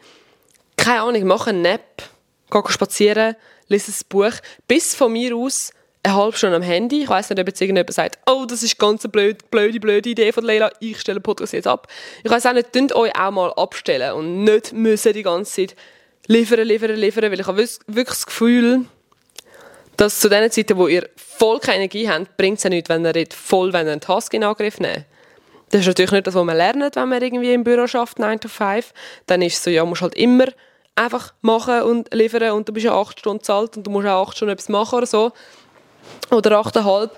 [0.77, 2.03] Keine Ahnung, mache einen Nap,
[2.51, 3.35] gehe spazieren,
[3.67, 4.33] lese ein Buch.
[4.67, 5.71] Bis von mir aus
[6.03, 7.03] eine halbe Stunde am Handy.
[7.03, 10.09] Ich weiß nicht, ob jetzt irgendjemand sagt, oh, das ist ganz eine blöde, blöde, blöde
[10.09, 11.87] Idee von Leila, ich stelle den Podcast jetzt ab.
[12.23, 15.75] Ich weiß auch nicht, könnt euch auch mal abstellen und nicht müssen die ganze Zeit
[16.27, 18.85] liefern, liefern, liefern, weil ich habe wirklich das Gefühl,
[19.99, 23.05] dass zu den Zeiten, wo ihr voll keine Energie habt, bringt es ja nichts, wenn
[23.05, 25.05] ihr dort voll einen Task in Angriff nehmt.
[25.71, 28.39] Das ist natürlich nicht das, was man lernt, wenn man irgendwie im Büro schafft, 9
[28.39, 28.93] to 5.
[29.27, 30.45] Dann ist es so, ja, musst halt immer
[30.95, 34.29] einfach machen und liefern und du bist ja 8 Stunden zahlt und du musst auch
[34.29, 35.31] 8 Stunden etwas machen oder so.
[36.31, 37.09] Oder 8,5.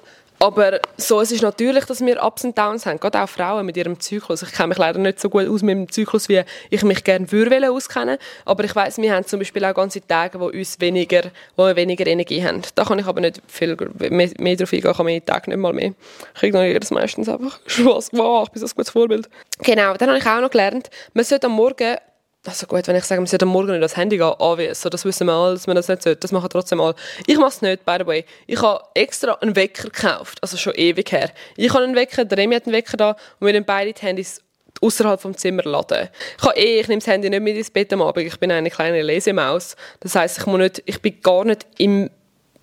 [0.41, 3.77] Aber so, es ist natürlich, dass wir Ups und Downs haben, gerade auch Frauen mit
[3.77, 4.41] ihrem Zyklus.
[4.41, 7.31] Ich kenne mich leider nicht so gut aus mit dem Zyklus, wie ich mich gerne
[7.31, 8.17] würde auskennen.
[8.43, 11.75] Aber ich weiß, wir haben zum Beispiel auch ganze Tage, wo uns weniger, wo wir
[11.75, 12.63] weniger Energie haben.
[12.73, 13.77] Da kann ich aber nicht viel
[14.09, 15.93] mehr, mehr drauf eingehen, kann meine Tage nicht mal mehr.
[16.35, 17.59] Ich ignoriere das meistens einfach.
[17.83, 19.29] Was, wow, ich bin so ein gutes Vorbild.
[19.59, 21.97] Genau, dann habe ich auch noch gelernt, man sollte am Morgen
[22.45, 25.05] also gut, wenn ich sage, man sollte Morgen nicht das Handy gehen, obvious, so, das
[25.05, 26.95] wissen wir alle, dass man das nicht sollte, das machen trotzdem alle.
[27.27, 28.25] Ich mache es nicht, by the way.
[28.47, 31.29] Ich habe extra einen Wecker gekauft, also schon ewig her.
[31.55, 34.01] Ich habe einen Wecker, der Remy hat einen Wecker da und wir haben beide die
[34.01, 34.41] Handys
[34.81, 36.09] außerhalb vom Zimmer laden.
[36.39, 38.51] Ich habe eh, ich nehme das Handy nicht mit ins Bett am Abend, ich bin
[38.51, 39.75] eine kleine Lesemaus.
[39.99, 42.09] Das heisst, ich, muss nicht, ich bin gar nicht im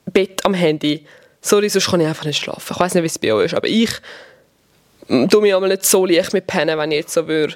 [0.06, 1.06] Bett am Handy.
[1.40, 2.72] Sorry, sonst kann ich einfach nicht schlafen.
[2.74, 3.90] Ich weiß nicht, wie es bei euch ist, aber ich
[5.06, 7.54] tue mich einmal nicht so leicht mit pennen, wenn ich jetzt so würde,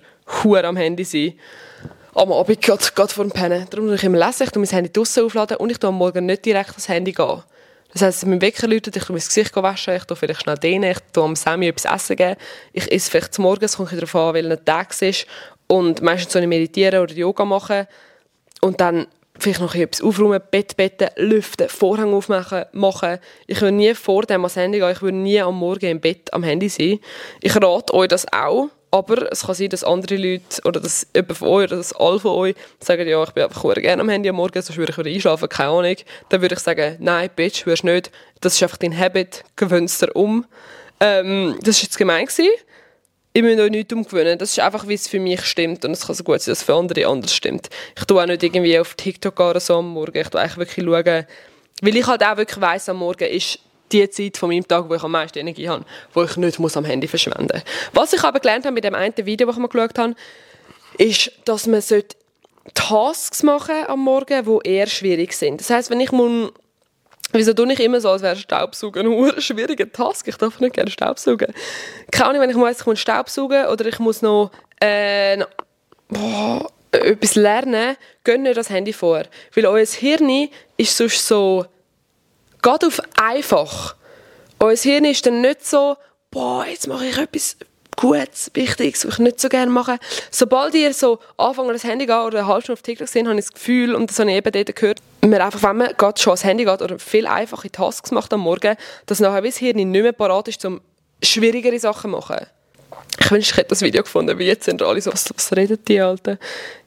[0.68, 1.35] am Handy sein
[2.14, 3.66] am Abend gerade, gerade vor dem Pennen.
[3.70, 5.96] Darum muss ich immer lesen, ich tue mein Handy draussen aufladen und ich tue am
[5.96, 7.42] Morgen nicht direkt das Handy gehen.
[7.92, 10.90] Das heisst, mein Wecker läutet, ich tue mein Gesicht waschen, ich tue vielleicht schnell dehnen,
[10.90, 12.37] ich tue am Sammy etwas essen geben,
[12.72, 15.27] ich esse vielleicht zum Morgen, es kommt darauf an, welcher Tag es ist
[15.66, 17.87] und meistens so ich meditieren oder Yoga machen
[18.62, 19.07] und dann
[19.38, 23.18] vielleicht noch etwas aufräumen, Bett betten, lüften, Vorhang aufmachen, machen.
[23.46, 26.33] Ich würde nie vor dem ans Handy gehen, ich würde nie am Morgen im Bett
[26.33, 26.98] am Handy sein.
[27.40, 31.38] Ich rate euch das auch, aber es kann sein, dass andere Leute oder dass jemand
[31.38, 34.28] von euch oder dass alle von euch sagen, ja, ich bin einfach gerne am Handy
[34.28, 35.96] am Morgen, sonst würde ich wieder einschlafen, keine Ahnung.
[36.28, 38.11] Dann würde ich sagen, nein, Bitch, wirst nicht.
[38.42, 40.44] Das ist einfach dein Habit, gewöhnst dir um.
[41.00, 42.26] Ähm, das war jetzt gemein.
[42.26, 42.50] Gewesen.
[43.33, 44.38] Ich muss euch nichts umgewöhnen.
[44.38, 45.87] Das ist einfach, wie es für mich stimmt.
[45.87, 47.70] Und es kann so gut sein, dass es für andere anders stimmt.
[47.96, 50.18] Ich tue auch nicht irgendwie auf TikTok oder so am Morgen.
[50.18, 51.26] Ich tue eigentlich wirklich schauen,
[51.81, 53.59] weil ich halt auch wirklich weiss, am Morgen ist
[53.92, 56.76] die Zeit von meinem Tag, wo ich am meisten Energie habe, wo ich nicht muss
[56.76, 57.62] am Handy verschwenden muss.
[57.92, 60.14] Was ich aber gelernt habe mit dem einen Video, das ich mal geschaut habe,
[60.98, 61.83] ist, dass man
[62.74, 65.61] Tasks machen am Morgen, die eher schwierig sind.
[65.61, 66.52] Das heißt, wenn ich muss
[67.35, 70.28] Wieso tue ich immer so, als wäre Staubsaugen ein schwieriger Task?
[70.28, 71.52] Ich darf nicht gerne Staubsaugen.
[72.11, 74.50] Keine Ahnung, wenn ich muss, ich muss Staubsaugen oder ich muss noch,
[74.81, 75.48] äh, noch
[76.09, 79.22] boah, etwas lernen, gehen nicht das Handy vor.
[79.55, 81.64] Weil euer Hirn ist sonst so
[82.62, 83.96] geht auf einfach.
[84.59, 85.96] Unser Hirn ist dann nicht so,
[86.31, 87.57] boah, jetzt mache ich etwas
[87.96, 89.98] Gutes, Wichtiges, was ich nicht so gerne mache.
[90.31, 93.38] Sobald ihr so anfangen, das Handy geht oder eine halbe Stunde auf TikTok sehen, habe
[93.38, 96.20] ich das Gefühl, und das habe ich eben dort gehört, man einfach, wenn man gerade
[96.20, 99.77] schon ans Handy geht oder viel einfache Tasks macht am Morgen, dass nachher das Hirn
[99.77, 100.81] nicht mehr parat ist, um
[101.22, 102.46] schwierigere Sachen zu machen.
[103.24, 105.78] Ich wünschte, ich hätte das Video gefunden, wie jetzt sind alle so, was, was reden
[105.87, 106.38] die Alten?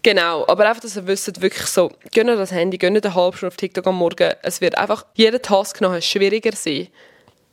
[0.03, 3.53] Genau, aber einfach, dass ihr wisst, wirklich so, gönnt das Handy, gönnt eine halbe Stunde
[3.53, 4.33] auf TikTok am Morgen.
[4.41, 6.89] Es wird einfach, jeder Task nachher schwieriger sein.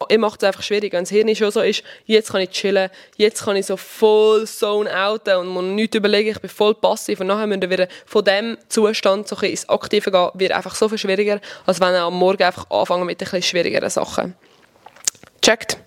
[0.09, 2.90] Ich mache es einfach schwierig, wenn das Hirn schon so ist, jetzt kann ich chillen,
[3.16, 7.21] jetzt kann ich so voll zone outen und muss nichts überlegen, ich bin voll passiv
[7.21, 10.88] und nachher müssen wir wieder von dem Zustand so ins Aktive gehen, wird einfach so
[10.88, 14.35] viel schwieriger, als wenn ihr am Morgen einfach anfangen mit ein bisschen schwierigeren Sachen.
[15.40, 15.79] Checkt.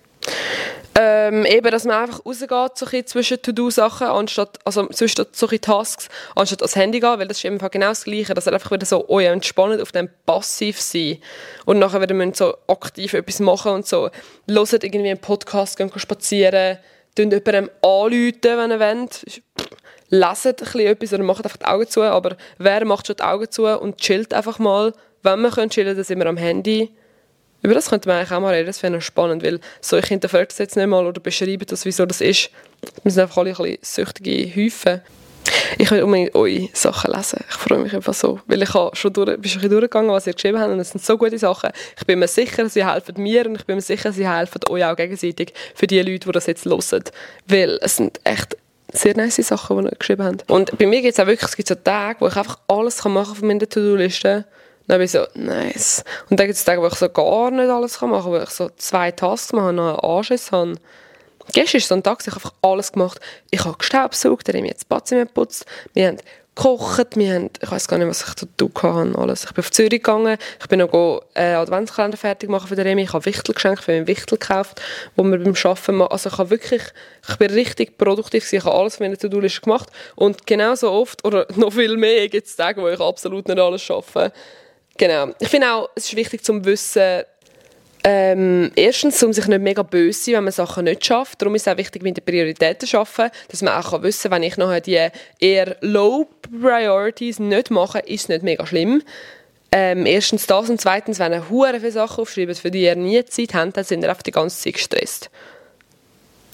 [0.98, 6.62] Ähm, eben, dass man einfach rausgeht so zwischen To-Do-Sachen, anstatt, also zwischen solchen Tasks, anstatt
[6.62, 9.04] ans Handy gehen, weil das ist eben genau das Gleiche, dass er einfach wieder so,
[9.08, 11.18] oh ja, entspannt auf dem Passiv sein.
[11.66, 14.08] Und nachher wieder müssen so aktiv etwas machen und so,
[14.48, 16.78] hört irgendwie einen Podcast, gehen spazieren,
[17.14, 19.42] tun jemandem anrufen, wenn ihr wollt,
[20.08, 23.22] leset ein bisschen etwas oder macht einfach die Augen zu, aber wer macht schon die
[23.22, 26.94] Augen zu und chillt einfach mal, wenn man chillen kann, dann sind wir am Handy,
[27.66, 30.46] über das könnte man eigentlich auch mal reden, das wäre spannend, weil so, ich hinterfrage
[30.46, 32.50] das jetzt nicht mal oder beschreibe das, wieso das ist.
[33.02, 35.00] Wir sind einfach alle ein bisschen süchtige Häufen.
[35.76, 37.40] Ich will unbedingt eure Sachen lesen.
[37.48, 40.34] Ich freue mich einfach so, weil ich habe schon durch, bin schon durchgegangen, was ihr
[40.34, 41.70] geschrieben habt und es sind so gute Sachen.
[41.98, 44.84] Ich bin mir sicher, sie helfen mir und ich bin mir sicher, sie helfen euch
[44.84, 47.02] auch gegenseitig für die Leute, die das jetzt hören.
[47.48, 48.56] Weil es sind echt
[48.92, 50.48] sehr nice Sachen, die ihr geschrieben habt.
[50.48, 53.04] Und bei mir gibt es auch wirklich es gibt so Tage, wo ich einfach alles
[53.04, 54.44] machen kann von meiner To-Do-Liste
[54.86, 56.04] dann bin ich so, nice.
[56.30, 58.50] Und dann gibt es Tage, wo ich so gar nicht alles machen kann, wo ich
[58.50, 60.74] so zwei Tasks mache noch einen Anschiss habe.
[61.52, 63.20] Gestern ist so ein Tag, ich habe einfach alles gemacht.
[63.50, 66.18] Ich habe gestaubsaugt, dann habe ich jetzt Badzimmer geputzt, wir haben
[66.56, 69.44] gekocht, wir haben, ich weiß gar nicht, was ich da tun kann, alles.
[69.44, 72.86] Ich bin auf Zürich gegangen, ich bin noch go, äh, Adventskalender fertig machen für den
[72.86, 74.80] Remi, ich habe Wichtel geschenkt, für einen Wichtel gekauft,
[75.14, 76.82] wo wir beim Arbeiten machen, also ich habe wirklich,
[77.28, 81.24] ich bin richtig produktiv gewesen, ich habe alles für meine To-Do-Liste gemacht und genauso oft,
[81.26, 84.32] oder noch viel mehr, gibt es Tage, wo ich absolut nicht alles schaffe.
[84.96, 85.32] Genau.
[85.38, 87.22] Ich finde auch, es ist wichtig zu wissen,
[88.08, 91.42] ähm, erstens, um sich nicht mega böse sein, wenn man Sachen nicht schafft.
[91.42, 94.42] Darum ist es auch wichtig, mit den Prioritäten zu arbeiten, dass man auch wissen kann,
[94.42, 95.08] wenn ich nachher die
[95.40, 99.02] eher Low Priorities nicht mache, ist es nicht mega schlimm.
[99.72, 103.24] ähm, erstens das und zweitens, wenn ihr hure viele Sachen aufschreibt, für die ihr nie
[103.24, 105.28] Zeit habt, dann sind ihr einfach die ganze Zeit gestresst.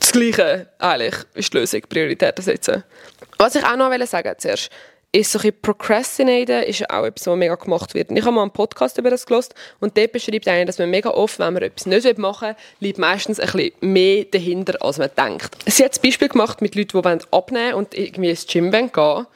[0.00, 2.82] Das Gleiche eigentlich ist die Lösung, Prioritäten setzen.
[3.38, 4.70] Was ich auch noch sagen zuerst,
[5.14, 8.10] ist so ein Procrastinaten ist auch etwas, was mega gemacht wird.
[8.10, 11.10] Ich habe mal einen Podcast über das gelesen und dort beschreibt einer, dass man mega
[11.10, 15.10] oft, wenn man etwas nicht machen will, liegt meistens ein bisschen mehr dahinter, als man
[15.16, 15.54] denkt.
[15.66, 18.90] Sie hat ein Beispiel gemacht mit Leuten, die abnehmen wollen und irgendwie ins Gym gehen
[18.94, 19.26] wollen,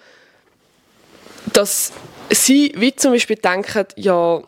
[1.53, 1.93] dass
[2.31, 4.43] sie wie zum Beispiel denken, ja,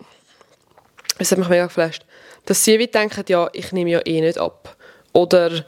[1.19, 2.07] das hat mich mega geflasht,
[2.47, 4.77] dass sie wie denken, ja, ich nehme ja eh nicht ab.
[5.13, 5.65] Oder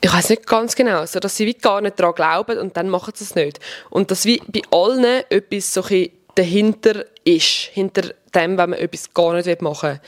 [0.00, 2.88] ich weiß nicht ganz genau, so dass sie wie gar nicht daran glauben und dann
[2.88, 3.58] machen sie es nicht.
[3.90, 8.02] Und dass wie bei allen etwas so ein dahinter ist, hinter
[8.34, 10.00] dem, wenn man etwas gar nicht machen will.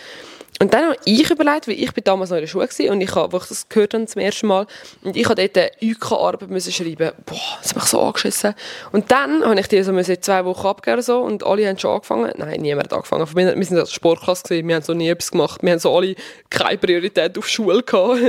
[0.61, 3.00] Und dann habe ich überlegt, weil ich bin damals noch in der Schule war und
[3.00, 4.66] ich habe, wo ich das gehört habe zum ersten Mal,
[5.03, 7.12] und ich habe dort eine UK-Arbeit schreiben.
[7.24, 8.55] Boah, das hat mich so angeschissen.
[8.92, 12.33] Und dann habe ich die so zwei Wochen abgeben so und alle haben schon angefangen.
[12.37, 13.26] Nein, niemand hat angefangen.
[13.35, 15.62] Wir, wir sind als Sportklasse wir haben so nie etwas gemacht.
[15.62, 16.14] Wir haben so alle
[16.50, 18.20] keine Priorität auf Schule gehabt.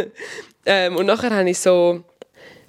[0.66, 2.04] Ähm, und nachher habe ich so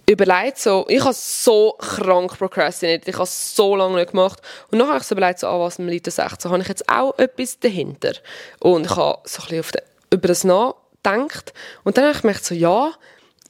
[0.09, 4.41] überlegt, so, ich habe so krank procrastinated, ich habe so lange nicht gemacht.
[4.71, 6.89] Und nachher habe ich so überlegt, so, ah, was das echt, so habe ich jetzt
[6.89, 8.13] auch etwas dahinter.
[8.61, 11.53] Und ich habe so ein bisschen auf den, über das nachgedacht.
[11.85, 12.93] Und dann habe ich gemerkt, so, ja,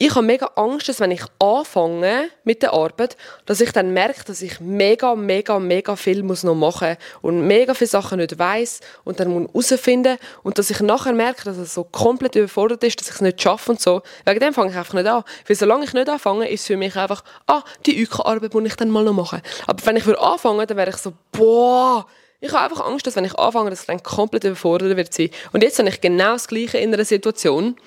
[0.05, 4.25] ich habe mega Angst, dass wenn ich anfange mit der Arbeit, dass ich dann merke,
[4.25, 8.81] dass ich mega, mega, mega viel muss noch machen und mega viele Sachen nicht weiß
[9.05, 12.99] und dann muss herausfinden und dass ich nachher merke, dass es so komplett überfordert ist,
[12.99, 14.01] dass ich es nicht schaffe und so.
[14.25, 15.23] Wegen dem fange ich einfach nicht an.
[15.47, 18.75] Weil solange ich nicht anfange, ist es für mich einfach, ah, die UK-Arbeit muss ich
[18.75, 19.41] dann mal noch machen.
[19.67, 22.05] Aber wenn ich würde anfangen, dann wäre ich so, boah,
[22.41, 25.29] ich habe einfach Angst, dass wenn ich anfange, dass ich dann komplett überfordert wird sein.
[25.53, 27.77] Und jetzt habe ich genau das Gleiche in einer Situation.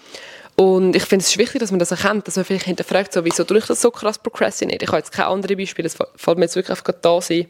[0.56, 3.44] Und ich finde es wichtig, dass man das erkennt, dass man vielleicht hinterfragt, so, wieso
[3.44, 4.82] tue ich das so krass procrastinate?
[4.82, 7.46] Ich habe jetzt keine anderen Beispiele, das fällt mir jetzt wirklich einfach da sein.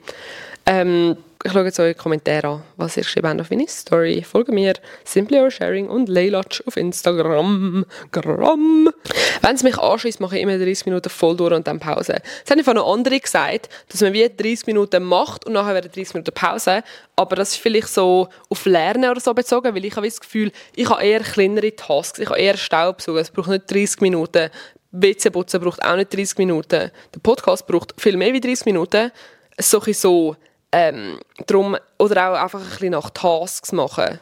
[0.66, 4.22] Ähm, ich schaue jetzt eure Kommentare an, was ihr geschrieben habt auf meine Story.
[4.22, 7.84] Folge mir, Simply Or Sharing und Leilatsch auf Instagram.
[8.10, 8.90] Gramm.
[9.42, 12.16] Wenn es mich anschießt, mache ich immer 30 Minuten voll durch und dann Pause.
[12.44, 15.90] Das haben von noch andere gesagt, dass man wie 30 Minuten macht und nachher werden
[15.92, 16.82] 30 Minuten Pause.
[17.14, 20.50] Aber das ist vielleicht so auf Lernen oder so bezogen, weil ich habe das Gefühl,
[20.74, 23.20] ich habe eher kleinere Tasks, ich habe eher Staubsaugen.
[23.20, 24.50] Es braucht nicht 30 Minuten.
[24.92, 26.90] WC putzen braucht auch nicht 30 Minuten.
[27.14, 29.12] Der Podcast braucht viel mehr wie 30 Minuten.
[29.58, 30.36] So, so
[30.76, 34.20] ähm, drum, oder auch einfach ein bisschen nach Tasks machen.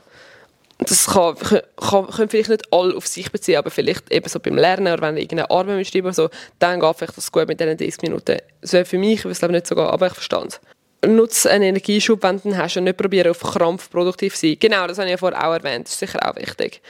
[0.78, 4.56] Das kann, kann, können vielleicht nicht alle auf sich beziehen, aber vielleicht eben so beim
[4.56, 7.58] Lernen oder wenn du irgendeine Arbeit schreiben oder so, dann geht vielleicht das gut mit
[7.58, 8.38] diesen 30 Minuten.
[8.60, 10.60] Das wäre für mich, ich weiß nicht so gehen, aber ich verstehe es.
[11.06, 14.56] Nutze einen Energieschub, wenn du hast und nicht probieren auf Krampf produktiv zu sein.
[14.58, 16.80] Genau, das habe ich ja vorher auch erwähnt, das ist sicher auch wichtig.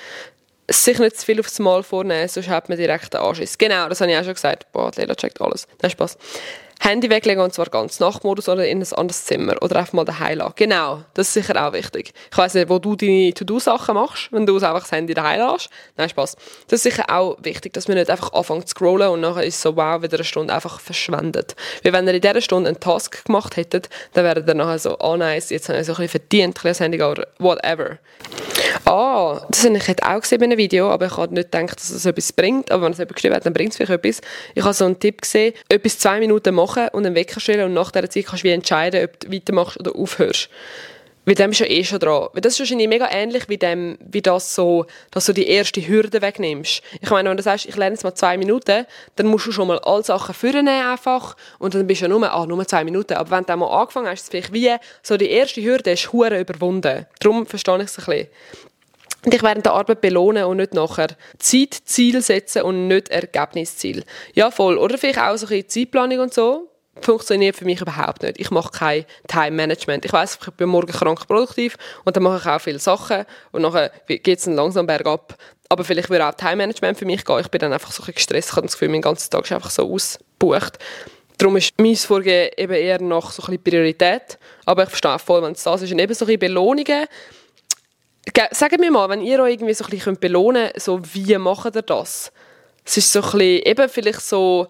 [0.71, 3.59] Sich nicht zu viel aufs Mal vornehmen, sonst hat man direkt einen Anschiss.
[3.59, 4.71] Genau, das habe ich auch schon gesagt.
[4.73, 5.67] Boah, Lela checkt alles.
[5.83, 6.17] Nein, Spaß.
[6.85, 10.37] Handy weglegen und zwar ganz Nachtmodus oder in ein anderes Zimmer oder einfach mal daheim
[10.37, 10.53] lassen.
[10.57, 12.13] Genau, das ist sicher auch wichtig.
[12.31, 15.71] Ich weiss nicht, wo du deine To-Do-Sachen machst, wenn du einfach das Handy daheim lässt.
[15.97, 16.37] Nein, Spaß.
[16.69, 19.63] Das ist sicher auch wichtig, dass man nicht einfach anfängt zu scrollen und nachher ist
[19.63, 21.57] so, wow, wieder eine Stunde einfach verschwendet.
[21.83, 24.99] Weil wenn ihr in dieser Stunde einen Task gemacht hättet, dann wäre ihr nachher so,
[25.01, 27.97] oh nice, jetzt habe ich so ein bisschen verdient, ein bisschen das Handy oder whatever.
[28.85, 31.91] Ah, das habe ich auch gesehen in einem Video, aber ich habe nicht gedacht, dass
[31.91, 32.71] es etwas bringt.
[32.71, 34.21] Aber wenn es jemand geschrieben hat, dann bringt es vielleicht etwas.
[34.55, 37.75] Ich habe so einen Tipp gesehen, etwas zwei Minuten machen und einen Wecker stellen und
[37.75, 40.49] nach dieser Zeit kannst du entscheiden, ob du weitermachst oder aufhörst.
[41.25, 42.29] Weil dem ist ja eh schon dran.
[42.33, 45.87] Weil das ist wahrscheinlich mega ähnlich wie, dem, wie das so, dass du die erste
[45.87, 46.83] Hürde wegnimmst.
[47.01, 49.69] Ich meine, wenn du sagst, ich lerne jetzt mal zwei Minuten, dann musst du schon
[49.69, 53.15] mal alle Sachen vornehmen einfach und dann bist du ja nur, ah, nur zwei Minuten.
[53.15, 56.13] Aber wenn du mal angefangen hast, ist es vielleicht wie, so die erste Hürde ist
[56.13, 57.07] hure überwunden.
[57.21, 58.29] Darum verstehe ich es ein bisschen.
[59.31, 61.09] dich während der Arbeit belohnen und nicht nachher
[61.39, 64.05] Zeitziel setzen und nicht Ergebnisziel.
[64.35, 64.77] Ja, voll.
[64.77, 66.69] Oder vielleicht auch so ein bisschen Zeitplanung und so
[67.01, 68.39] funktioniert für mich überhaupt nicht.
[68.39, 70.05] Ich mache kein Time Management.
[70.05, 73.63] Ich weiß, ich bin morgen krank produktiv und dann mache ich auch viele Sachen und
[73.63, 75.37] nachher geht es dann langsam bergab.
[75.69, 77.41] Aber vielleicht würde auch Time Management für mich gehen.
[77.41, 78.51] Ich bin dann einfach so ein gestresst.
[78.51, 80.79] Ich habe das Gefühl, mein ganzer Tag ist einfach so ausgebucht.
[81.39, 84.39] Darum ist mein Vorgehen eben eher nach so ein bisschen Priorität.
[84.67, 85.91] Aber ich verstehe voll, wenn es das ist.
[85.91, 87.07] Und eben so ein bisschen Belohnungen.
[88.53, 91.75] Sagt mir mal, wenn ihr euch irgendwie so ein bisschen belohnen könnt, so wie macht
[91.75, 92.31] ihr das?
[92.85, 94.69] Es ist so ein bisschen, eben vielleicht so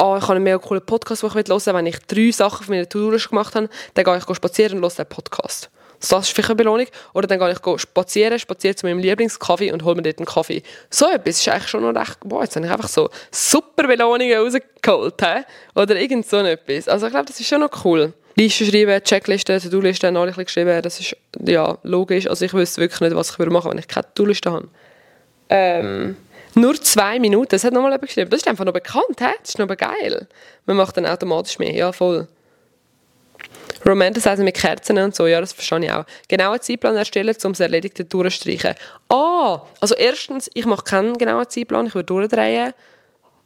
[0.00, 1.74] oh, ich habe einen mega coolen Podcast, den ich hören will.
[1.74, 5.04] Wenn ich drei Sachen auf meiner To-Do-Liste gemacht habe, dann gehe ich spazieren und höre
[5.04, 5.70] den Podcast.
[6.00, 6.86] Das ist vielleicht eine Belohnung.
[7.12, 10.62] Oder dann gehe ich spazieren, spazieren zu meinem Lieblingskaffee und hole mir dort einen Kaffee.
[10.90, 14.38] So etwas ist eigentlich schon noch recht, boah, jetzt habe ich einfach so super Belohnungen
[14.38, 15.20] rausgeholt.
[15.20, 15.42] He?
[15.74, 16.88] Oder irgend so etwas.
[16.88, 18.12] Also ich glaube, das ist schon noch cool.
[18.36, 22.28] Listen schreiben, Checklisten, To-Do-Listen, alle geschrieben, das ist ja logisch.
[22.28, 24.68] Also ich wüsste wirklich nicht, was ich machen würde, wenn ich keine To-Do-Liste habe.
[25.50, 26.16] Ähm...
[26.54, 28.30] Nur zwei Minuten, das hat nochmal jemand geschrieben.
[28.30, 29.26] Das ist einfach noch bekannt, he?
[29.40, 30.26] das ist noch geil.
[30.66, 32.28] Man macht dann automatisch mehr, ja voll.
[33.86, 36.04] Romanticizen mit Kerzen und so, ja, das verstehe ich auch.
[36.26, 38.74] Genau Zeitplan erstellen, um das Erledigte durchzustreichen.
[39.08, 42.74] Ah, also erstens, ich mache keinen genauen Zeitplan, ich würde durchdrehen.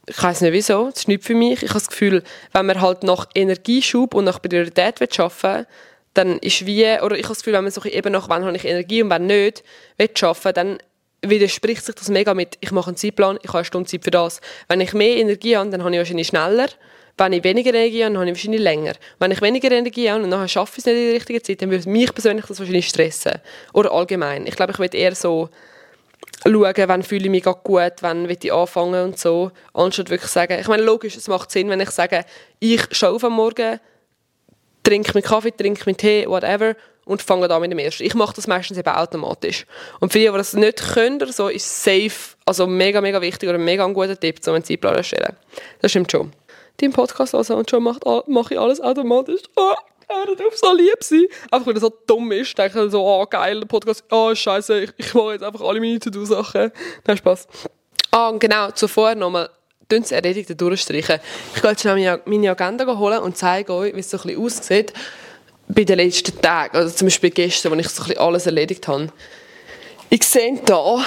[0.05, 1.63] Ich weiß nicht wieso, das ist nicht für mich.
[1.63, 5.67] Ich habe das Gefühl, wenn man halt nach Energieschub und nach Priorität arbeiten will,
[6.13, 8.55] dann ist wie, oder ich habe das Gefühl, wenn man so eben nach, wann habe
[8.55, 9.63] ich Energie und wann nicht,
[9.97, 10.77] will arbeiten, dann
[11.23, 14.11] widerspricht sich das mega mit, ich mache einen Zeitplan, ich habe eine Stunde Zeit für
[14.11, 14.41] das.
[14.67, 16.67] Wenn ich mehr Energie habe, dann habe ich wahrscheinlich schneller.
[17.17, 18.93] Wenn ich weniger Energie habe, dann habe ich wahrscheinlich länger.
[19.19, 21.61] Wenn ich weniger Energie habe und dann schaffe ich es nicht in der richtigen Zeit,
[21.61, 23.33] dann würde mich persönlich das wahrscheinlich stressen.
[23.73, 24.47] Oder allgemein.
[24.47, 25.49] Ich glaube, ich würde eher so
[26.43, 30.57] schauen, wann fühle ich mich gut, wann will ich anfangen und so, anstatt wirklich sagen,
[30.59, 32.25] ich meine, logisch, es macht Sinn, wenn ich sage,
[32.59, 33.79] ich schaue am Morgen,
[34.83, 38.03] trinke meinen Kaffee, trinke meinen Tee, whatever, und fange da mit dem ersten.
[38.03, 39.65] Ich mache das meistens eben automatisch.
[39.99, 43.49] Und für die, die das nicht können oder so, ist safe, also mega, mega wichtig
[43.49, 45.35] oder ein mega guter Tipp, um einen Zeitplan erstellen.
[45.81, 46.31] Das stimmt schon.
[46.77, 49.41] Deinen Podcast hören und schon mache ich alles automatisch.
[49.55, 49.73] Oh,
[50.07, 51.25] hört auf, so lieb sein.
[51.51, 54.81] Einfach weil er so dumm ist, denke ich so, oh geil, der Podcast, oh scheiße,
[54.81, 56.71] ich, ich mache jetzt einfach alle meine To-Do-Sachen.
[57.05, 57.47] Nein, Spaß.
[58.11, 59.49] Ah, und genau, zuvor nochmal,
[59.89, 61.19] das Erledigte durchstreichen.
[61.55, 64.43] Ich gehe jetzt schnell meine Agenda holen und zeige euch, wie es so ein bisschen
[64.43, 64.93] aussieht
[65.67, 68.87] bei den letzten Tagen, also zum Beispiel gestern, als ich so ein bisschen alles erledigt
[68.87, 69.09] habe.
[70.09, 71.05] Ich sehe hier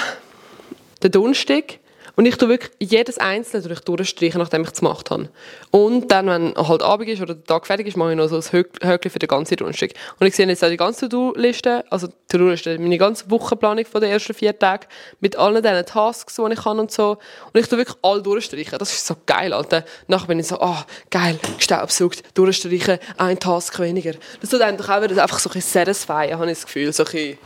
[1.03, 1.79] den Donnerstag,
[2.17, 5.29] und ich tue wirklich jedes Einzelne durch durchstreichen, nachdem ich es gemacht habe.
[5.71, 8.37] Und dann, wenn halt Abend ist oder der Tag fertig ist, mache ich noch so
[8.37, 9.91] ein Höckchen für den ganzen Donnerstag.
[10.19, 14.11] Und ich sehe jetzt auch die ganze To-Do-Liste, also To-Do-Liste, meine ganze Wochenplanung von den
[14.11, 14.87] ersten vier Tagen,
[15.21, 17.19] mit allen diesen Tasks, die ich kann und so.
[17.53, 18.79] Und ich tue wirklich all durchstreichen.
[18.79, 19.85] Das ist so geil, Alter.
[20.09, 24.13] Nachher bin ich so, ah, oh, geil, gestaubsaugt, durchstreichen, ein Task weniger.
[24.41, 26.93] Das tut einem doch auch wieder einfach so ein bisschen satisfying, habe ich das Gefühl.
[26.95, 27.39] So ein bisschen,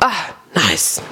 [0.00, 0.12] ah,
[0.54, 1.02] nice.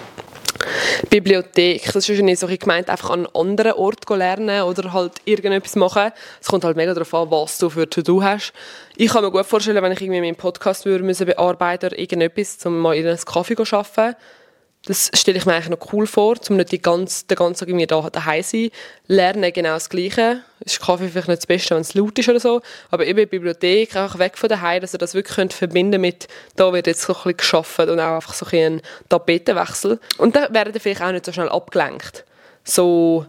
[1.11, 5.77] Bibliothek, das ist wahrscheinlich so gemeint, einfach an einem anderen Ort lernen oder halt irgendetwas
[5.77, 6.13] machen.
[6.41, 8.53] Es kommt halt mega darauf an, was du für To-Do hast.
[8.97, 12.59] Ich kann mir gut vorstellen, wenn ich irgendwie meinen Podcast würde müssen bearbeiten oder irgendetwas,
[12.65, 14.17] um mal in einen Kaffee zu arbeiten,
[14.89, 17.69] das stelle ich mir eigentlich noch cool vor, um nicht die ganze, den ganzen Tag
[17.69, 18.71] irgendwie da daheim zu sein.
[19.07, 20.41] Lernen genau das Gleiche.
[20.61, 22.63] Ist Kaffee vielleicht nicht das Beste, wenn es laut ist oder so.
[22.91, 26.27] Aber eben die Bibliothek, einfach weg von daheim, dass ihr das wirklich könnt verbinden mit,
[26.57, 30.01] da wird jetzt so ein bisschen geschaffen und auch einfach so ein, Tapetenwechsel.
[30.17, 32.25] Und dann werdet ihr vielleicht auch nicht so schnell abgelenkt.
[32.65, 33.27] So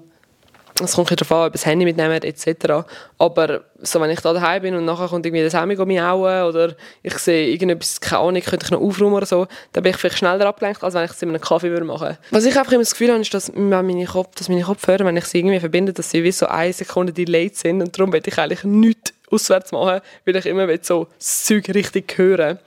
[0.86, 2.86] es kommt darauf an, ob das Handy mitnehmen etc.
[3.18, 6.76] Aber so, wenn ich da daheim bin und nachher kommt irgendwie der Sammy miauen oder
[7.04, 10.18] ich sehe irgendetwas, keine Ahnung, könnte ich noch aufräumen oder so, dann bin ich vielleicht
[10.18, 12.82] schneller abgelenkt, als wenn ich es in einem Kaffee würde machen Was ich einfach immer
[12.82, 15.94] das Gefühl habe, ist, dass meine, Kopf, dass meine Kopfhörer, wenn ich sie irgendwie verbinde,
[15.94, 19.72] dass sie wie so eine Sekunde delayed sind und darum will ich eigentlich nichts auswärts
[19.72, 22.60] machen, weil ich immer so das Zeug richtig hören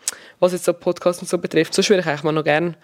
[0.42, 1.72] was jetzt so Podcasts und so betrifft.
[1.72, 2.74] Sonst würde ich eigentlich mal noch gerne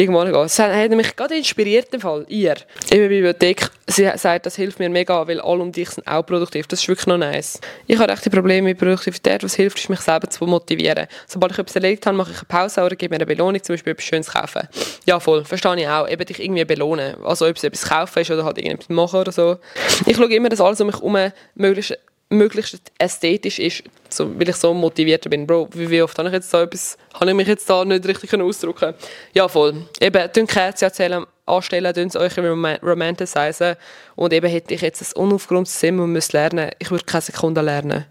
[0.00, 0.42] irgendwann gehen.
[0.42, 2.54] Das hat mich gerade inspiriert, im Fall, ihr.
[2.90, 6.24] In der Bibliothek, sie sagt, das hilft mir mega, weil alle um dich sind auch
[6.24, 6.66] produktiv.
[6.66, 7.60] Das ist wirklich noch nice.
[7.86, 9.44] Ich habe echt Probleme mit Produktivität.
[9.44, 11.06] Was hilft, ist, mich selber zu motivieren.
[11.26, 13.74] Sobald ich etwas erledigt habe, mache ich eine Pause oder gebe mir eine Belohnung, zum
[13.74, 14.68] Beispiel etwas Schönes kaufen.
[15.06, 16.08] Ja, voll, verstehe ich auch.
[16.08, 17.16] Eben dich irgendwie belohnen.
[17.24, 19.58] Also, ob es etwas kaufen ist oder halt irgendetwas machen oder so.
[20.06, 21.98] Ich schaue immer, dass alles um mich herum möglichst
[22.30, 25.46] möglichst ästhetisch ist, so, weil ich so motiviert bin.
[25.46, 28.32] Bro, wie, oft habe ich jetzt da etwas, habe ich mich jetzt da nicht richtig
[28.34, 28.94] ausdrücken
[29.34, 29.86] Ja, voll.
[30.00, 32.38] Eben, tun Kerzen erzählen, anstellen, tun euch
[32.82, 33.76] romanticizen
[34.16, 37.60] und eben hätte ich jetzt ein unaufgeräumtes Zimmer und müsste lernen, ich würde keine Sekunde
[37.60, 38.06] lernen.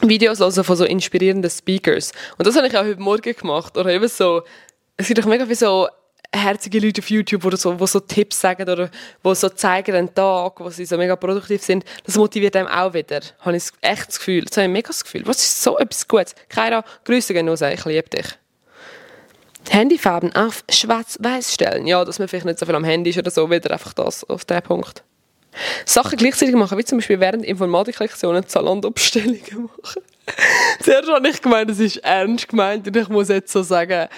[0.00, 2.12] Videos also von so inspirierenden Speakers.
[2.36, 3.76] Und das habe ich auch heute Morgen gemacht.
[3.76, 4.42] Oder eben so,
[4.96, 5.88] es gibt auch mega viele so
[6.34, 10.60] herzige Leute auf YouTube, die so, so Tipps sagen oder die so zeigen den Tag,
[10.60, 13.20] wo sie so mega produktiv sind, das motiviert einem auch wieder.
[13.40, 14.44] Habe ich echt das Gefühl.
[14.44, 15.22] Das habe ich mega das Gefühl.
[15.26, 16.34] Was ist so etwas Gutes?
[16.48, 18.26] Keiner, Grüße gehen raus, ich liebe dich.
[19.70, 21.86] Handyfarben auf schwarz-weiß stellen.
[21.86, 24.24] Ja, dass man vielleicht nicht so viel am Handy ist oder so, wieder einfach das
[24.24, 25.02] auf den Punkt.
[25.86, 30.02] Sachen gleichzeitig machen, wie zum Beispiel während Informatiklektionen Zalando-Bestellungen machen.
[30.80, 34.08] Zuerst habe ich gemeint, es ist ernst gemeint und ich muss jetzt so sagen,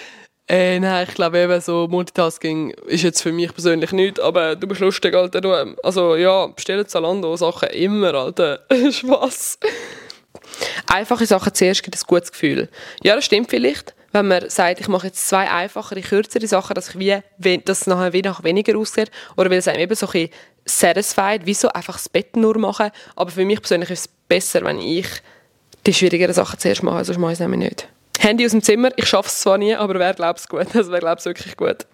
[0.48, 4.68] äh, nein, ich glaube eben so Multitasking ist jetzt für mich persönlich nicht, aber du
[4.68, 5.40] bist lustig, Alter.
[5.40, 8.60] Du, also ja, bestellen Zalando Sachen immer, Alter.
[8.90, 9.58] Spaß.
[10.86, 12.68] Einfache Sachen zuerst gibt ein gutes Gefühl.
[13.02, 16.94] Ja, das stimmt vielleicht, wenn man sagt, ich mache jetzt zwei einfachere, kürzere Sachen, dass
[16.94, 19.10] ich wie, dass es nachher wie nach weniger aussieht.
[19.36, 20.28] Oder weil es einem eben so ein
[20.64, 22.90] satisfied, wieso einfach das Bett nur machen.
[23.16, 25.08] Aber für mich persönlich ist es besser, wenn ich
[25.86, 27.88] die schwierigeren Sachen zuerst mache, sonst mache ich es nämlich nicht.
[28.20, 30.66] Handy aus dem Zimmer, ich schaffe es zwar nie, aber wer glaubt es gut?
[30.74, 31.86] Also wer glaubt es wirklich gut?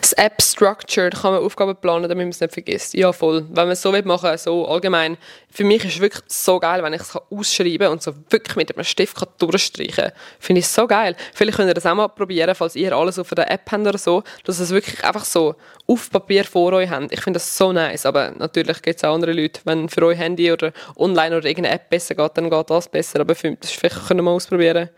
[0.00, 2.94] Das App Structure, da kann man Aufgaben planen, damit man es nicht vergisst.
[2.94, 3.44] Ja, voll.
[3.48, 5.18] Wenn man es so machen will, so allgemein.
[5.50, 8.56] Für mich ist es wirklich so geil, wenn ich es ausschreiben kann und so wirklich
[8.56, 10.12] mit einem Stift kann durchstreichen kann.
[10.38, 11.16] Finde ich so geil.
[11.34, 13.98] Vielleicht könnt ihr das auch mal probieren, falls ihr alles auf der App habt oder
[13.98, 15.54] so, dass ihr es wirklich einfach so
[15.86, 17.12] auf Papier vor euch habt.
[17.12, 19.60] Ich finde das so nice, aber natürlich gibt es auch andere Leute.
[19.64, 23.20] Wenn für euch Handy oder online oder irgendeine App besser geht, dann geht das besser.
[23.20, 24.90] Aber für, das vielleicht können wir mal ausprobieren.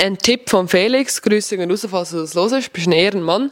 [0.00, 3.50] Ein Tipp von Felix, Grüße gehen raus, falls du das hörst, bist ein Ehrenmann.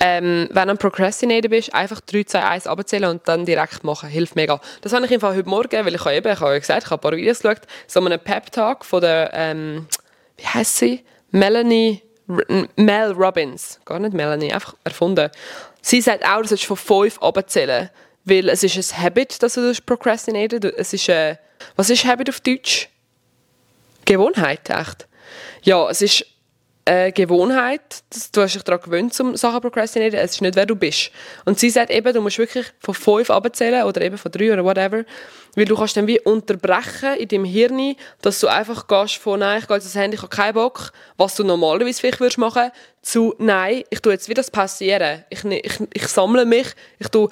[0.00, 4.08] Ähm, wenn du ein Procrastinator bist, einfach 3, 2, 1 abzählen und dann direkt machen.
[4.08, 4.60] Hilft mega.
[4.80, 7.00] Das habe ich einfach heute Morgen, weil ich habe eben, ich habe gesagt, ich habe
[7.00, 9.88] ein paar Videos geschaut, so einen Pep-Talk von der, ähm,
[10.36, 11.04] wie heißt sie?
[11.32, 12.02] Melanie,
[12.76, 13.80] Mel Robbins.
[13.84, 15.30] Gar nicht Melanie, einfach erfunden.
[15.82, 17.90] Sie sagt auch, du sollst von 5 abzählen,
[18.24, 20.60] weil es ist ein Habit, dass du procrastinator.
[20.76, 21.36] Es ist, äh,
[21.74, 22.88] was ist Habit auf Deutsch?
[24.04, 25.08] Gewohnheit, echt.
[25.62, 26.24] Ja, es ist
[26.88, 30.18] eine Gewohnheit, du hast dich daran gewöhnt, um Sachen prokrastinieren.
[30.18, 31.10] Es ist nicht, wer du bist.
[31.44, 34.64] Und sie sagt eben, du musst wirklich von fünf abzählen oder eben von drei oder
[34.64, 35.04] whatever,
[35.54, 39.60] weil du kannst dann wie unterbrechen in deinem Hirn, dass du einfach gehst von «Nein,
[39.60, 42.70] ich gehe jetzt das Handy, ich habe keinen Bock», was du normalerweise vielleicht würdest machen,
[43.02, 45.24] zu «Nein, ich tue jetzt wie das passieren.
[45.30, 46.68] Ich, ich, ich sammle mich,
[46.98, 47.28] ich tue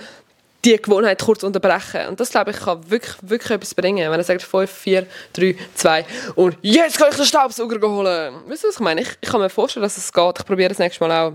[0.67, 2.09] die Gewohnheit kurz unterbrechen.
[2.09, 4.11] Und das, glaube ich, kann wirklich, wirklich etwas bringen.
[4.11, 6.05] Wenn er sagt 5, 4, 3, 2
[6.35, 8.35] und jetzt kann ich den Staubsauger holen.
[8.49, 9.03] Weißt du, was ich meine?
[9.03, 10.39] Ich, ich kann mir vorstellen, dass es geht.
[10.39, 11.33] Ich probiere das nächste Mal auch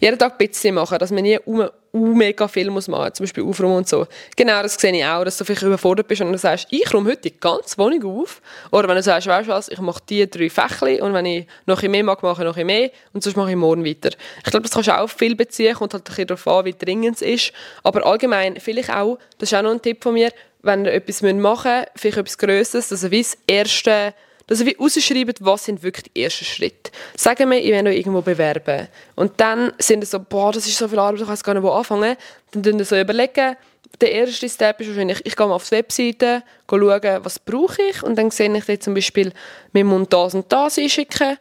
[0.00, 3.24] jeden Tag ein bisschen machen, dass man nie um, um mega viel muss machen zum
[3.24, 4.06] Beispiel aufräumen und so.
[4.36, 7.10] Genau, das sehe ich auch, dass du vielleicht überfordert bist und du sagst, ich räume
[7.10, 8.40] heute die ganze Wohnung auf.
[8.70, 11.46] Oder wenn du sagst, weißt du was, ich mache die drei Fächli und wenn ich
[11.66, 14.10] noch ein mehr mag, mache ich noch ein mehr und sonst mache ich morgen weiter.
[14.44, 16.74] Ich glaube, das kannst du auch viel beziehen, kommt halt ein bisschen darauf an, wie
[16.74, 17.52] dringend es ist.
[17.82, 20.30] Aber allgemein, vielleicht auch, das ist auch noch ein Tipp von mir,
[20.62, 24.14] wenn ihr etwas machen müsst, vielleicht etwas Größeres, dass ihr wie das erste
[24.48, 26.90] dass wir rausschreibt, was sind wirklich die ersten Schritte.
[27.16, 28.88] Sagen wir, ich will noch irgendwo bewerben.
[29.14, 31.62] Und dann sind es so, boah, das ist so viel Arbeit, ich weiß gar nicht,
[31.62, 32.16] wo anfangen.
[32.50, 33.56] Dann tun wir so überlegen,
[34.00, 38.02] der erste Step ist wahrscheinlich, ich gehe mal auf die Webseite, schauen, was brauche ich
[38.02, 39.32] und dann sehe ich dir zum Beispiel,
[39.72, 41.36] wir müssen das und das einschicken.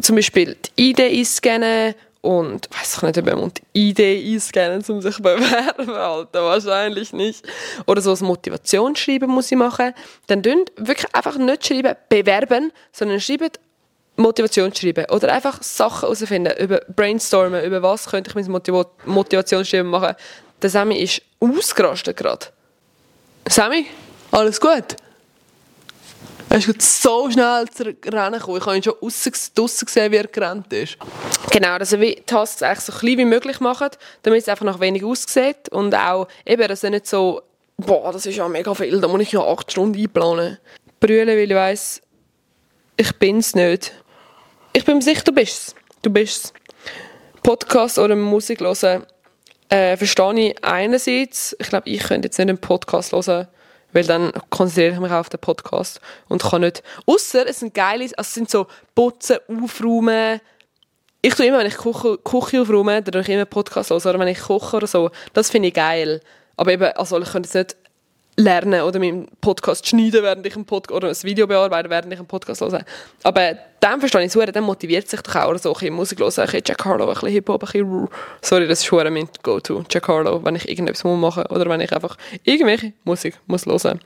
[0.00, 5.16] Zum Beispiel die ID einscannen und weiß ich nicht, ob jemand Idee einscannen, um sich
[5.16, 7.44] zu bewerben, Alter, wahrscheinlich nicht.
[7.86, 9.92] Oder so ein Motivationsschreiben muss ich machen.
[10.28, 13.50] Dann dünnt wirklich einfach nicht schreiben, bewerben, sondern schreiben
[14.16, 15.06] Motivationsschreiben.
[15.10, 18.62] Oder einfach Sachen herausfinden, über brainstormen, über was könnte ich mein
[19.04, 20.14] Motivationsschreiben machen.
[20.62, 22.46] Der Sammy ist ausgerastet gerade.
[23.48, 23.86] Sammy,
[24.30, 24.96] alles gut?
[26.52, 28.58] Er ist so schnell zu rennen gekommen.
[28.58, 30.98] Ich habe ihn schon draussen gesehen, wie er gerannt ist.
[31.50, 34.78] Genau, dass er die Tasks eigentlich so klein wie möglich macht, damit es einfach noch
[34.78, 35.70] wenig aussieht.
[35.70, 37.40] Und auch, eben, dass er nicht so,
[37.78, 40.58] boah, das ist ja mega viel, da muss ich ja acht Stunden einplanen.
[41.00, 42.02] Brüllen, weil ich weiss,
[42.98, 43.94] ich bin es nicht.
[44.74, 45.74] Ich bin mir sicher, du bist es.
[46.02, 46.52] Du bist es.
[47.42, 49.06] Podcast oder Musik hören,
[49.70, 51.56] äh, verstehe ich einerseits.
[51.58, 53.48] Ich glaube, ich könnte jetzt nicht einen Podcast hören,
[53.92, 58.04] weil dann konzentriere ich mich auf den Podcast und kann nicht, außer es sind geile,
[58.04, 60.40] also es sind so Putzen, Aufräumen,
[61.22, 64.18] ich tue immer, wenn ich Küche, Küche aufräume, dann tue ich immer Podcast los, oder
[64.18, 66.20] wenn ich koche oder so, das finde ich geil.
[66.56, 67.76] Aber eben, also ich könnte jetzt nicht
[68.36, 72.18] lernen oder meinen Podcast schneiden, während ich einen Podcast oder ein Video bearbeiten, während ich
[72.18, 72.84] einen Podcast höre.
[73.22, 76.32] Aber dann verstehe ich es dann motiviert sich doch auch so ein bisschen Musik hören,
[76.36, 78.08] ein bisschen Jack Harlow, ein bisschen Hip-Hop, ein bisschen
[78.40, 81.80] Sorry, das ist schon mein Go-To, Jack Harlow, wenn ich irgendetwas muss machen oder wenn
[81.80, 84.00] ich einfach irgendwelche Musik muss hören.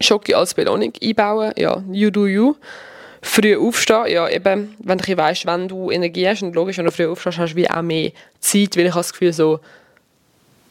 [0.00, 2.54] Schocki als Belohnung einbauen, ja, you do you.
[3.22, 6.92] Früh aufstehen, ja eben, wenn du weißt, wenn du Energie hast und logisch, wenn du
[6.92, 9.60] früh aufstehst, hast du wie auch mehr Zeit, weil ich habe das Gefühl so,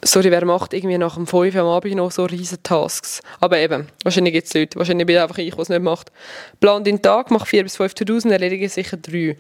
[0.06, 3.22] sorry, wer macht irgendwie nach dem 5 Uhr am Abend noch so riesen Tasks?
[3.40, 6.12] Aber eben, wahrscheinlich gibt es Leute, wahrscheinlich bin einfach ich, es nicht macht.
[6.60, 9.38] Plan deinen Tag, mach 4 bis 5 To-Dos erledige sicher 3.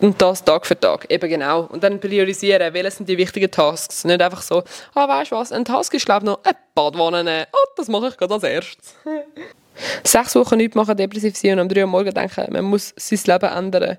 [0.00, 1.62] Und das Tag für Tag, eben genau.
[1.62, 4.04] Und dann priorisieren, welche sind die wichtigen Tasks.
[4.04, 4.62] Nicht einfach so,
[4.94, 7.46] ah, weißt du was, ein Task ist, glaube noch eine Badwanne nehmen.
[7.52, 8.94] Oh, das mache ich gerade als erstes.
[10.04, 13.20] Sechs Wochen nichts machen, depressiv sein und am 3 Uhr morgen denken, man muss sein
[13.24, 13.98] Leben ändern.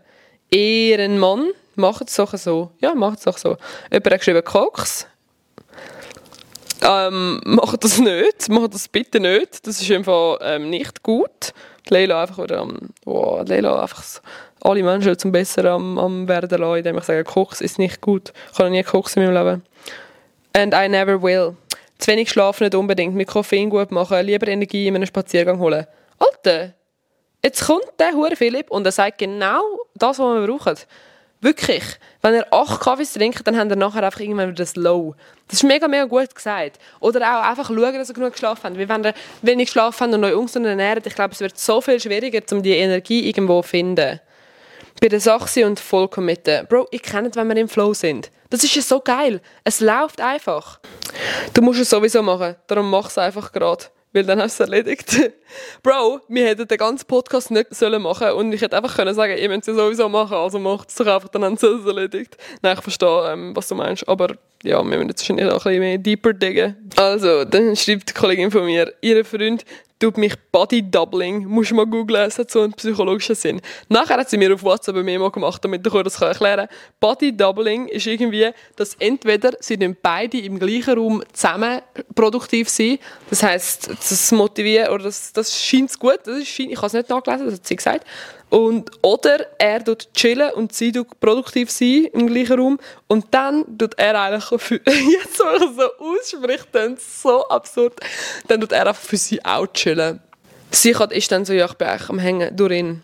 [0.52, 2.72] Ehrenmann, macht doch so.
[2.80, 3.58] Ja, macht doch so.
[3.92, 5.08] Jemand hat geschrieben, Koks,
[6.82, 9.66] ähm, macht das nicht, macht das bitte nicht.
[9.66, 11.54] Das ist einfach ähm, nicht gut.
[11.90, 14.04] Leila einfach wieder am, oh, Leila einfach
[14.62, 18.34] alle Menschen zum Besseren am, am werden lassen, indem ich sage, Koks ist nicht gut.
[18.52, 19.64] Ich habe nie Koks in meinem Leben.
[20.54, 21.56] And I never will.
[21.98, 25.86] Zu wenig schlafen nicht unbedingt, mit Koffein gut machen, lieber Energie in einen Spaziergang holen.
[26.18, 26.74] Alter,
[27.44, 29.62] jetzt kommt der Hure Philipp und er sagt genau
[29.94, 30.76] das, was wir brauchen.
[31.46, 31.84] Wirklich.
[32.24, 35.14] Wenn ihr acht Kaffees trinkt, dann habt ihr nachher einfach irgendwann wieder das Low.
[35.48, 36.80] Das ist mega, mega gut gesagt.
[37.00, 38.80] Oder auch einfach schauen, dass ihr genug geschlafen habt.
[38.80, 41.82] Weil wenn ihr wenig geschlafen habt und euch ungesund ernährt, ich glaube, es wird so
[41.82, 44.20] viel schwieriger, um die Energie irgendwo zu finden.
[45.00, 46.66] bei der Sache sein und voll committen.
[46.66, 48.32] Bro, ich kenne es, wenn wir im Flow sind.
[48.50, 49.40] Das ist ja so geil.
[49.64, 50.80] Es läuft einfach.
[51.54, 53.86] Du musst es sowieso machen, darum mach es einfach gerade
[54.16, 55.14] weil dann hast du es erledigt.
[55.84, 59.38] Bro, wir hätten den ganzen Podcast nicht sollen machen und ich hätte einfach können sagen,
[59.38, 62.38] ihr müsst es sowieso machen, also macht es doch einfach, dann haben sie es erledigt.
[62.62, 65.70] Nein, ich verstehe, ähm, was du meinst, aber ja, wir müssen jetzt wahrscheinlich auch ein
[65.70, 66.76] bisschen mehr deeper diggen.
[66.96, 69.64] Also, dann schreibt die Kollegin von mir, ihr Freund
[70.00, 73.62] tut mich Body Doubling, musst mal googeln, es hat so einen psychologischen Sinn.
[73.88, 76.78] Nachher hat sie mir auf WhatsApp ein Memo gemacht, damit ich das erklären kann.
[77.00, 81.82] Body Doubling ist irgendwie, dass entweder sie beide im gleichen Raum zusammen
[82.14, 86.88] produktiv sind, das heisst, das motiviert, oder das, das scheint gut, das ist, ich habe
[86.88, 88.06] es nicht nachgelesen, das hat sie gesagt,
[88.50, 92.80] und, oder er tut chillen und sie tut produktiv sein im gleichen Raum.
[93.08, 98.00] Und dann tut er eigentlich, für, jetzt wo ich so ausspricht, dann so absurd,
[98.48, 100.22] dann tut er einfach für sie auch chillen.
[100.72, 103.04] Sie ist dann so, ja, ich bin eigentlich am Hängen durch ihn.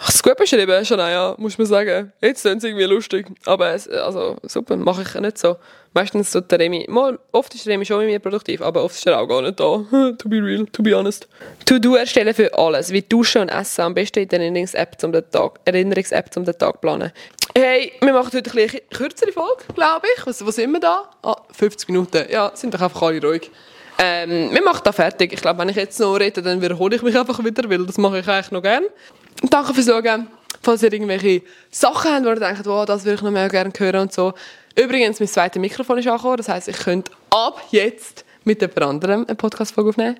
[0.00, 2.12] Ach, ist gut beschrieben, schon ja, muss man sagen.
[2.20, 3.26] Jetzt sind sie irgendwie lustig.
[3.46, 5.56] Aber es, also, super, mache ich nicht so.
[5.92, 8.94] Meistens tut der Remy, mal, oft ist der Remy schon mit mir produktiv, aber oft
[8.94, 9.64] ist er auch gar nicht da.
[10.18, 11.26] to be real, to be honest.
[11.64, 15.28] To-Do erstellen für alles, wie Duschen und Essen, am besten in der Erinnerungs-App um den
[15.30, 17.10] Tag, Erinnerungs-App um den Tag planen.
[17.56, 20.26] Hey, wir machen heute eine kürzere Folge, glaube ich.
[20.26, 21.10] Was, wo sind wir da?
[21.22, 22.24] Ah, 50 Minuten.
[22.30, 23.50] Ja, sind doch einfach alle ruhig.
[24.00, 25.32] Ähm, wir machen da fertig.
[25.32, 27.98] Ich glaube, wenn ich jetzt noch rede, dann wiederhole ich mich einfach wieder, weil das
[27.98, 28.86] mache ich eigentlich noch gerne.
[29.42, 30.28] Danke fürs Schauen.
[30.62, 33.72] Falls ihr irgendwelche Sachen habt, wo ihr denkt, wow, das würde ich noch mehr gerne
[33.76, 34.34] hören und so.
[34.76, 36.36] Übrigens, mein zweites Mikrofon ist angekommen.
[36.36, 40.18] Das heisst, ich könnte ab jetzt mit jemand anderem eine Podcast-Folge aufnehmen.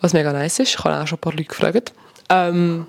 [0.00, 0.70] Was mega nice ist.
[0.70, 1.92] Ich habe auch schon ein paar Leute gefragt.
[2.28, 2.86] Ähm,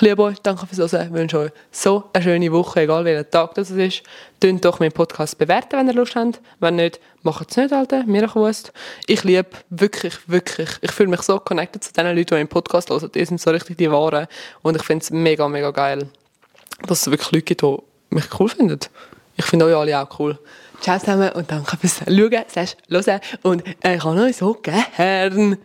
[0.00, 1.06] liebe euch, danke fürs Hören.
[1.06, 4.02] Ich wünsche euch so eine schöne Woche, egal welcher Tag das ist.
[4.40, 6.40] Tönt doch meinen Podcast bewerten, wenn ihr Lust habt.
[6.60, 8.04] Wenn nicht, macht es nicht, Alter.
[8.04, 8.72] Mir gewusst.
[9.06, 12.90] Ich liebe wirklich, wirklich, ich fühle mich so connected zu den Leuten, die meinen Podcast
[12.90, 13.10] hören.
[13.12, 14.26] Die sind so richtig die Wahren.
[14.62, 16.08] Und ich finde es mega, mega geil,
[16.86, 17.76] dass es wirklich Leute gibt, die
[18.10, 18.80] mich cool finden.
[19.36, 20.38] Ich finde euch alle auch cool.
[20.80, 22.30] Ciao zusammen und danke fürs Schauen,
[22.88, 25.54] Hören und ich habe euch so gern.